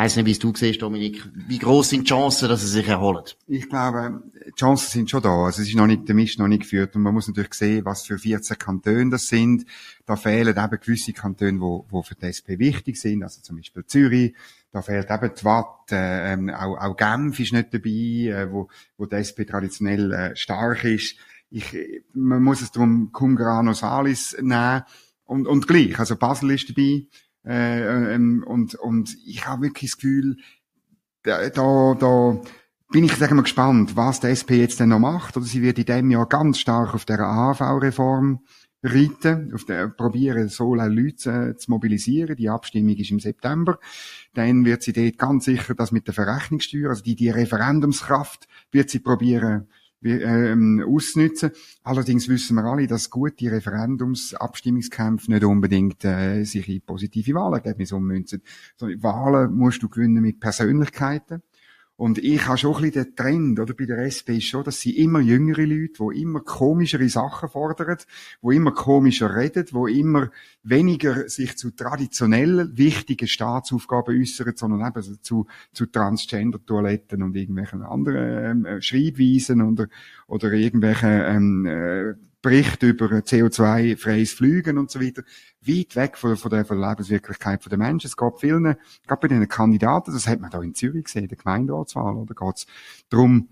Weiss 0.00 0.16
nicht, 0.16 0.24
wie 0.24 0.32
du 0.32 0.56
siehst, 0.56 0.80
Dominik. 0.80 1.22
Wie 1.46 1.58
groß 1.58 1.90
sind 1.90 2.08
die 2.08 2.14
Chancen, 2.14 2.48
dass 2.48 2.62
sie 2.62 2.68
sich 2.68 2.88
erholen? 2.88 3.22
Ich 3.46 3.68
glaube, 3.68 4.22
die 4.46 4.52
Chancen 4.52 4.90
sind 4.90 5.10
schon 5.10 5.20
da. 5.20 5.44
Also 5.44 5.60
es 5.60 5.68
ist 5.68 5.74
noch 5.74 5.86
nicht, 5.86 6.08
der 6.08 6.14
Mist 6.14 6.38
noch 6.38 6.48
nicht 6.48 6.62
geführt. 6.62 6.96
Und 6.96 7.02
man 7.02 7.12
muss 7.12 7.28
natürlich 7.28 7.52
sehen, 7.52 7.84
was 7.84 8.06
für 8.06 8.16
14 8.16 8.56
Kantone 8.56 9.10
das 9.10 9.28
sind. 9.28 9.66
Da 10.06 10.16
fehlen 10.16 10.56
eben 10.56 10.80
gewisse 10.80 11.12
Kantone, 11.12 11.60
wo, 11.60 11.84
wo 11.90 12.00
für 12.00 12.14
die 12.14 12.28
SP 12.32 12.56
wichtig 12.56 12.98
sind. 12.98 13.22
Also 13.22 13.42
zum 13.42 13.58
Beispiel 13.58 13.84
Zürich. 13.84 14.34
Da 14.72 14.80
fehlt 14.80 15.10
eben 15.10 15.32
die 15.38 15.44
Watt, 15.44 15.92
äh, 15.92 16.50
auch, 16.54 16.78
auch 16.78 16.96
Genf 16.96 17.38
ist 17.38 17.52
nicht 17.52 17.74
dabei, 17.74 17.90
äh, 17.90 18.50
wo, 18.50 18.68
wo 18.96 19.04
die 19.04 19.16
SP 19.20 19.44
traditionell 19.44 20.12
äh, 20.14 20.34
stark 20.34 20.82
ist. 20.84 21.16
Ich, 21.50 21.76
man 22.14 22.42
muss 22.42 22.62
es 22.62 22.72
darum 22.72 23.12
Cum 23.12 23.36
Grano 23.36 23.74
Salis 23.74 24.34
nehmen. 24.40 24.82
Und, 25.24 25.46
und 25.46 25.68
gleich. 25.68 25.98
Also 25.98 26.16
Basel 26.16 26.52
ist 26.52 26.70
dabei. 26.70 27.04
Äh, 27.44 28.14
ähm, 28.14 28.44
und, 28.46 28.74
und 28.74 29.16
ich 29.26 29.46
habe 29.46 29.62
wirklich 29.62 29.92
das 29.92 29.98
Gefühl, 29.98 30.36
da, 31.22 31.48
da, 31.48 31.96
da 31.98 32.40
bin 32.90 33.04
ich 33.04 33.14
sagen 33.14 33.36
wir, 33.36 33.42
gespannt, 33.42 33.96
was 33.96 34.20
der 34.20 34.30
SP 34.34 34.58
jetzt 34.58 34.80
denn 34.80 34.88
noch 34.88 34.98
macht. 34.98 35.36
Oder 35.36 35.46
sie 35.46 35.62
wird 35.62 35.78
in 35.78 35.84
dem 35.84 36.10
Jahr 36.10 36.26
ganz 36.26 36.58
stark 36.58 36.94
auf 36.94 37.04
der 37.04 37.20
AHV-Reform 37.20 38.40
reiten, 38.82 39.52
auf 39.54 39.64
der, 39.64 39.88
probieren, 39.88 40.48
so 40.48 40.74
Leute 40.74 41.50
äh, 41.50 41.56
zu 41.56 41.70
mobilisieren. 41.70 42.36
Die 42.36 42.48
Abstimmung 42.48 42.96
ist 42.96 43.10
im 43.10 43.20
September. 43.20 43.78
Dann 44.34 44.64
wird 44.64 44.82
sie 44.82 44.92
dort 44.92 45.18
ganz 45.18 45.44
sicher 45.44 45.74
das 45.74 45.92
mit 45.92 46.06
der 46.06 46.14
Verrechnungssteuer, 46.14 46.90
also 46.90 47.02
die, 47.02 47.14
die 47.14 47.30
Referendumskraft, 47.30 48.48
wird 48.72 48.90
sie 48.90 49.00
probieren, 49.00 49.68
ähm, 50.02 50.84
ausnutzen. 50.86 51.50
Allerdings 51.82 52.28
wissen 52.28 52.56
wir 52.56 52.64
alle, 52.64 52.86
dass 52.86 53.10
gute 53.10 53.50
Referendumsabstimmungskämpfe 53.50 55.30
nicht 55.30 55.44
unbedingt 55.44 56.04
äh, 56.04 56.44
sich 56.44 56.68
in 56.68 56.82
positive 56.82 57.34
Wahlergebnisse 57.34 57.96
ummünzen. 57.96 58.42
So, 58.76 58.86
Wahlen 58.86 59.54
musst 59.54 59.82
du 59.82 59.88
gewinnen 59.88 60.22
mit 60.22 60.40
Persönlichkeiten. 60.40 61.42
Und 62.00 62.16
ich 62.16 62.46
habe 62.46 62.56
schon 62.56 62.76
ein 62.76 62.80
bisschen 62.80 63.04
den 63.04 63.14
Trend, 63.14 63.60
oder, 63.60 63.74
bei 63.74 63.84
der 63.84 63.98
SP 64.08 64.40
schon, 64.40 64.64
dass 64.64 64.80
sie 64.80 64.96
immer 64.96 65.20
jüngere 65.20 65.66
Leute, 65.66 66.02
die 66.14 66.22
immer 66.22 66.40
komischere 66.40 67.06
Sachen 67.10 67.50
fordern, 67.50 67.98
die 68.42 68.56
immer 68.56 68.72
komischer 68.72 69.36
reden, 69.36 69.66
die 69.66 70.00
immer 70.00 70.30
weniger 70.62 71.28
sich 71.28 71.58
zu 71.58 71.72
traditionell 71.72 72.70
wichtigen 72.72 73.28
Staatsaufgaben 73.28 74.18
äußern, 74.18 74.54
sondern 74.56 74.88
eben 74.88 75.18
zu, 75.20 75.46
zu 75.74 75.84
Transgender-Toiletten 75.84 77.22
und 77.22 77.36
irgendwelchen 77.36 77.82
anderen 77.82 78.64
ähm, 78.64 78.80
Schreibweisen 78.80 79.60
oder, 79.60 79.88
oder 80.26 80.52
irgendwelchen 80.54 81.10
ähm, 81.10 81.66
äh, 81.66 82.14
Bericht 82.42 82.82
über 82.82 83.06
CO2-freies 83.06 84.32
Flügen 84.32 84.78
und 84.78 84.90
so 84.90 85.00
weiter, 85.00 85.22
weit 85.60 85.96
weg 85.96 86.16
von, 86.16 86.36
von, 86.36 86.50
der, 86.50 86.64
von 86.64 86.80
der 86.80 86.90
Lebenswirklichkeit 86.90 87.70
der 87.70 87.78
Menschen. 87.78 88.06
Es 88.06 88.16
geht 88.16 88.38
vielen, 88.38 88.64
gerade 88.64 89.20
bei 89.20 89.28
den 89.28 89.46
Kandidaten, 89.48 90.12
das 90.12 90.26
hat 90.26 90.40
man 90.40 90.50
da 90.50 90.62
in 90.62 90.74
Zürich 90.74 91.04
gesehen, 91.04 91.28
der 91.28 91.36
Gemeinderatswahl, 91.36 92.16
oder 92.16 92.34
geht 92.34 92.56
es 92.56 92.66
darum, 93.10 93.48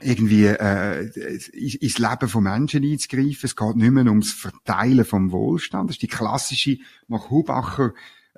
irgendwie 0.00 0.46
äh, 0.46 1.04
ins 1.52 1.98
Leben 1.98 2.28
von 2.28 2.42
Menschen 2.42 2.84
einzugreifen. 2.84 3.40
Es 3.44 3.56
geht 3.56 3.76
nicht 3.76 3.90
mehr 3.90 4.06
ums 4.06 4.32
Verteilen 4.32 5.04
vom 5.04 5.30
Wohlstand. 5.30 5.88
Das 5.88 5.96
ist 5.96 6.02
die 6.02 6.08
klassische, 6.08 6.78
nach 7.08 7.30
Hubacher 7.30 7.92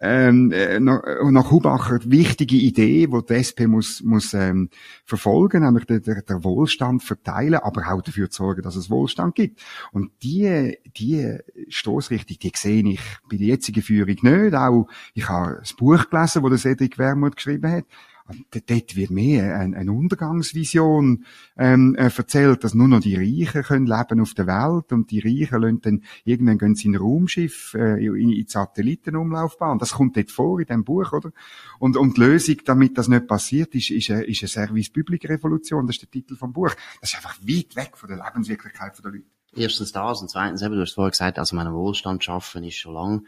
ähm, 0.04 0.52
äh, 0.52 0.78
nach, 0.80 1.02
äh, 1.02 1.30
nach 1.30 1.50
Hubacher 1.50 1.98
wichtige 2.04 2.56
Idee, 2.56 3.06
die 3.06 3.26
die 3.26 3.34
SP 3.40 3.64
muss, 3.66 4.02
muss 4.02 4.34
ähm, 4.34 4.68
verfolgen, 5.06 5.62
nämlich 5.62 5.86
den, 5.86 6.02
den 6.02 6.44
Wohlstand 6.44 7.02
verteilen, 7.02 7.54
aber 7.54 7.90
auch 7.90 8.02
dafür 8.02 8.28
sorgen, 8.30 8.62
dass 8.62 8.76
es 8.76 8.90
Wohlstand 8.90 9.34
gibt. 9.34 9.62
Und 9.92 10.10
die, 10.22 10.76
die 10.96 11.38
Stoßrichtung, 11.68 12.36
die 12.38 12.52
sehe 12.54 12.84
ich 12.86 13.00
bei 13.30 13.38
der 13.38 13.46
jetzigen 13.46 13.82
Führung 13.82 14.16
nicht. 14.20 14.54
Auch, 14.54 14.88
ich 15.14 15.26
habe 15.26 15.56
das 15.60 15.72
Buch 15.72 16.10
gelesen, 16.10 16.42
das 16.50 16.62
Cedric 16.62 16.98
Wermuth 16.98 17.36
geschrieben 17.36 17.70
hat. 17.70 17.84
Dort 18.50 18.96
wird 18.96 19.10
mehr 19.10 19.58
eine, 19.58 19.76
eine 19.76 19.92
Untergangsvision 19.92 21.26
ähm, 21.58 21.94
äh, 21.94 22.04
erzählt, 22.04 22.64
dass 22.64 22.72
nur 22.72 22.88
noch 22.88 23.00
die 23.00 23.16
Reichen 23.16 23.62
können 23.62 23.86
leben 23.86 24.20
auf 24.20 24.32
der 24.32 24.46
Welt 24.46 24.92
und 24.92 25.10
die 25.10 25.20
Reichen 25.20 25.60
lassen 25.60 25.80
dann 25.82 26.02
irgendwann 26.24 26.56
gehen 26.56 26.74
sie 26.74 26.88
in 26.88 26.94
ein 26.94 27.02
Raumschiff 27.02 27.74
äh, 27.74 28.02
in, 28.02 28.16
in 28.16 28.28
die 28.30 28.46
Satellitenumlaufbahn. 28.48 29.78
Das 29.78 29.92
kommt 29.92 30.16
dort 30.16 30.30
vor 30.30 30.58
in 30.58 30.66
dem 30.66 30.84
Buch, 30.84 31.12
oder? 31.12 31.32
Und, 31.78 31.98
und 31.98 32.16
die 32.16 32.22
Lösung, 32.22 32.56
damit 32.64 32.96
das 32.96 33.08
nicht 33.08 33.26
passiert, 33.26 33.74
ist, 33.74 33.90
ist, 33.90 34.10
eine, 34.10 34.24
ist 34.24 34.42
eine 34.42 34.48
Service 34.48 34.90
Public 34.90 35.28
Revolution. 35.28 35.86
Das 35.86 35.96
ist 35.96 36.02
der 36.02 36.10
Titel 36.10 36.36
vom 36.36 36.52
Buch. 36.52 36.74
Das 37.02 37.10
ist 37.10 37.16
einfach 37.16 37.38
weit 37.42 37.76
weg 37.76 37.92
von 37.96 38.08
der 38.08 38.24
Lebenswirklichkeit 38.24 39.04
der 39.04 39.12
Leute. 39.12 39.33
Erstens 39.56 39.92
das 39.92 40.20
und 40.20 40.30
zweitens 40.30 40.62
eben, 40.62 40.74
du 40.74 40.82
hast 40.82 40.94
vorher 40.94 41.10
gesagt, 41.10 41.38
also 41.38 41.56
meinen 41.56 41.74
Wohlstand 41.74 42.24
schaffen 42.24 42.64
ist 42.64 42.76
schon 42.76 42.94
lang, 42.94 43.26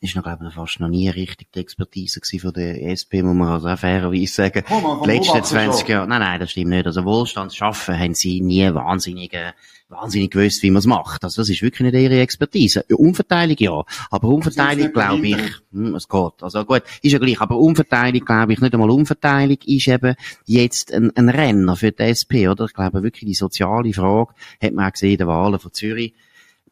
ist 0.00 0.16
noch, 0.16 0.22
glaube 0.22 0.46
ich, 0.48 0.54
fast 0.54 0.80
noch 0.80 0.88
nie 0.88 1.08
richtig 1.08 1.52
die 1.52 1.60
Expertise 1.60 2.20
gewesen 2.20 2.40
von 2.40 2.52
der 2.52 2.82
SP, 2.88 3.22
muss 3.22 3.36
man 3.36 3.48
also 3.48 3.68
auch 3.68 3.78
fairerweise 3.78 4.32
sagen. 4.32 4.64
Oh, 4.70 5.02
die 5.04 5.10
letzten 5.10 5.42
20 5.42 5.88
Jahre, 5.88 6.06
nein, 6.06 6.20
nein, 6.20 6.40
das 6.40 6.50
stimmt 6.50 6.70
nicht. 6.70 6.86
Also 6.86 7.04
Wohlstand 7.04 7.54
schaffen 7.54 7.98
haben 7.98 8.14
sie 8.14 8.40
nie 8.40 8.74
wahnsinnige 8.74 9.54
wahnsinnig 9.88 10.30
gewusst, 10.30 10.62
wie 10.62 10.70
man 10.70 10.80
es 10.80 10.86
macht. 10.86 11.24
Also 11.24 11.40
das 11.40 11.48
ist 11.48 11.62
wirklich 11.62 11.90
nicht 11.90 12.00
ihre 12.00 12.20
Expertise. 12.20 12.84
Umverteilung 12.90 13.56
ja, 13.58 13.82
aber 14.10 14.28
Umverteilung 14.28 14.92
glaube 14.92 15.26
ich, 15.26 15.36
hm, 15.72 15.94
es 15.94 16.08
geht. 16.08 16.42
Also 16.42 16.64
gut, 16.64 16.82
ist 17.02 17.12
ja 17.12 17.18
gleich, 17.18 17.40
aber 17.40 17.56
Umverteilung 17.56 18.24
glaube 18.24 18.52
ich 18.52 18.60
nicht 18.60 18.74
einmal 18.74 18.90
Umverteilung 18.90 19.58
ist 19.64 19.88
eben 19.88 20.14
jetzt 20.44 20.92
ein, 20.92 21.14
ein 21.16 21.28
Renner 21.28 21.76
für 21.76 21.92
die 21.92 22.02
SP, 22.04 22.48
oder? 22.48 22.66
Ich 22.66 22.74
glaube 22.74 23.02
wirklich 23.02 23.26
die 23.26 23.34
soziale 23.34 23.92
Frage 23.92 24.34
hat 24.62 24.72
man 24.72 24.86
auch 24.86 24.92
gesehen 24.92 25.12
in 25.12 25.18
den 25.18 25.28
Wahlen 25.28 25.58
von 25.58 25.72
Zürich 25.72 26.14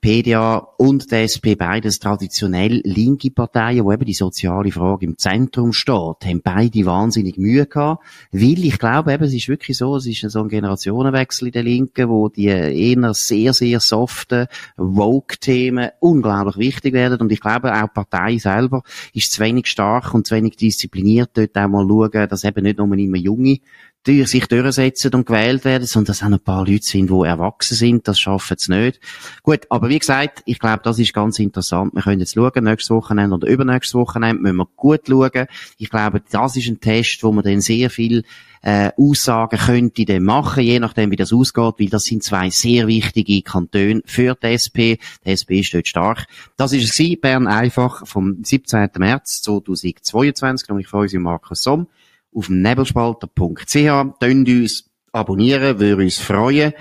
PDA 0.00 0.58
und 0.78 1.10
der 1.10 1.22
SP, 1.24 1.54
beides 1.56 1.98
traditionell 1.98 2.80
linke 2.84 3.30
Parteien, 3.30 3.84
wo 3.84 3.92
eben 3.92 4.04
die 4.04 4.14
soziale 4.14 4.70
Frage 4.72 5.06
im 5.06 5.18
Zentrum 5.18 5.72
steht, 5.72 5.94
haben 6.24 6.42
beide 6.42 6.86
wahnsinnig 6.86 7.38
Mühe 7.38 7.66
gehabt, 7.66 8.04
weil 8.32 8.64
ich 8.64 8.78
glaube 8.78 9.12
eben, 9.12 9.24
es 9.24 9.34
ist 9.34 9.48
wirklich 9.48 9.76
so, 9.76 9.96
es 9.96 10.06
ist 10.06 10.30
so 10.30 10.40
ein 10.40 10.48
Generationenwechsel 10.48 11.48
in 11.48 11.52
der 11.52 11.62
Linken, 11.62 12.08
wo 12.08 12.28
die 12.28 12.46
eher 12.46 13.14
sehr, 13.14 13.52
sehr 13.52 13.80
soften 13.80 14.46
Woke-Themen 14.76 15.90
unglaublich 16.00 16.56
wichtig 16.56 16.94
werden 16.94 17.20
und 17.20 17.32
ich 17.32 17.40
glaube 17.40 17.72
auch 17.74 17.88
die 17.88 17.94
Partei 17.94 18.38
selber 18.38 18.82
ist 19.12 19.32
zu 19.32 19.42
wenig 19.42 19.66
stark 19.66 20.14
und 20.14 20.26
zu 20.26 20.34
wenig 20.34 20.56
diszipliniert, 20.56 21.30
dort 21.34 21.56
auch 21.56 21.68
mal 21.68 21.86
schauen, 21.86 22.28
dass 22.28 22.44
eben 22.44 22.62
nicht 22.62 22.78
nur 22.78 22.92
immer 22.96 23.18
junge 23.18 23.58
durch 24.06 24.28
sich 24.28 24.46
durchsetzen 24.46 25.14
und 25.14 25.26
gewählt 25.26 25.64
werden, 25.64 25.86
sondern 25.86 26.06
dass 26.06 26.22
auch 26.22 26.26
ein 26.26 26.38
paar 26.38 26.64
Leute 26.66 26.84
sind, 26.84 27.10
die 27.10 27.26
erwachsen 27.26 27.74
sind, 27.74 28.06
das 28.06 28.20
schaffen 28.20 28.56
sie 28.58 28.72
nicht. 28.72 29.00
Gut, 29.42 29.62
aber 29.68 29.88
wie 29.88 29.98
gesagt, 29.98 30.42
ich 30.46 30.60
glaube, 30.60 30.80
das 30.84 30.98
ist 30.98 31.12
ganz 31.12 31.38
interessant. 31.38 31.92
Wir 31.94 32.02
können 32.02 32.20
jetzt 32.20 32.34
schauen, 32.34 32.64
nächstes 32.64 32.90
Wochenende 32.90 33.34
oder 33.34 33.48
übernächstes 33.48 33.94
Wochenende 33.94 34.42
müssen 34.42 34.56
wir 34.58 34.68
gut 34.76 35.02
schauen. 35.08 35.46
Ich 35.78 35.90
glaube, 35.90 36.22
das 36.30 36.56
ist 36.56 36.68
ein 36.68 36.80
Test, 36.80 37.22
wo 37.24 37.32
man 37.32 37.44
dann 37.44 37.60
sehr 37.60 37.90
viel 37.90 38.22
äh, 38.62 38.92
Aussagen 38.96 39.58
könnte 39.58 40.04
dann 40.04 40.22
machen, 40.22 40.62
je 40.62 40.78
nachdem, 40.78 41.10
wie 41.10 41.16
das 41.16 41.32
ausgeht, 41.32 41.74
weil 41.78 41.88
das 41.88 42.04
sind 42.04 42.22
zwei 42.22 42.50
sehr 42.50 42.86
wichtige 42.86 43.42
Kantone 43.42 44.02
für 44.06 44.36
die 44.40 44.46
SP. 44.54 44.98
Die 45.24 45.30
SP 45.34 45.62
steht 45.62 45.88
stark. 45.88 46.26
Das 46.56 46.72
ist 46.72 46.98
es 46.98 47.20
Bern 47.20 47.46
einfach 47.46 48.06
vom 48.06 48.38
17. 48.42 48.88
März 48.98 49.42
2022, 49.42 50.68
noch 50.68 50.78
ich 50.78 50.86
freue 50.86 51.04
mich 51.04 51.14
Markus 51.14 51.62
Somm 51.62 51.88
auf 52.36 52.48
nebelspalter.ch. 52.48 54.20
Tönt 54.20 54.48
uns 54.48 54.90
abonnieren, 55.12 55.80
würde 55.80 56.02
uns 56.02 56.18
freuen. 56.18 56.72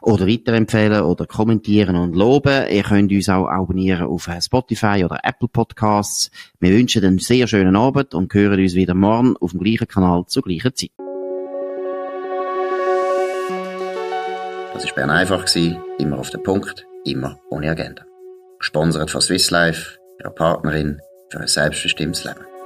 Oder 0.00 0.28
weiterempfehlen 0.28 1.02
oder 1.02 1.26
kommentieren 1.26 1.96
und 1.96 2.14
loben. 2.14 2.68
Ihr 2.70 2.84
könnt 2.84 3.10
uns 3.10 3.28
auch 3.28 3.48
abonnieren 3.48 4.06
auf 4.06 4.30
Spotify 4.40 5.04
oder 5.04 5.18
Apple 5.24 5.48
Podcasts. 5.48 6.30
Wir 6.60 6.70
wünschen 6.70 7.04
einen 7.04 7.18
sehr 7.18 7.48
schönen 7.48 7.74
Abend 7.74 8.14
und 8.14 8.32
hören 8.32 8.60
uns 8.60 8.74
wieder 8.74 8.94
morgen 8.94 9.36
auf 9.38 9.50
dem 9.50 9.60
gleichen 9.60 9.88
Kanal 9.88 10.24
zur 10.28 10.44
gleichen 10.44 10.74
Zeit. 10.74 10.92
Das 14.74 14.86
war 14.86 14.94
Bern 14.94 15.10
einfach, 15.10 15.44
immer 15.98 16.18
auf 16.18 16.30
den 16.30 16.44
Punkt, 16.44 16.86
immer 17.04 17.36
ohne 17.50 17.68
Agenda. 17.68 18.04
Gesponsert 18.60 19.10
von 19.10 19.20
Swiss 19.20 19.50
Life, 19.50 19.98
ihrer 20.20 20.30
Partnerin 20.30 21.00
für 21.30 21.40
ein 21.40 21.48
selbstbestimmtes 21.48 22.22
Leben. 22.22 22.57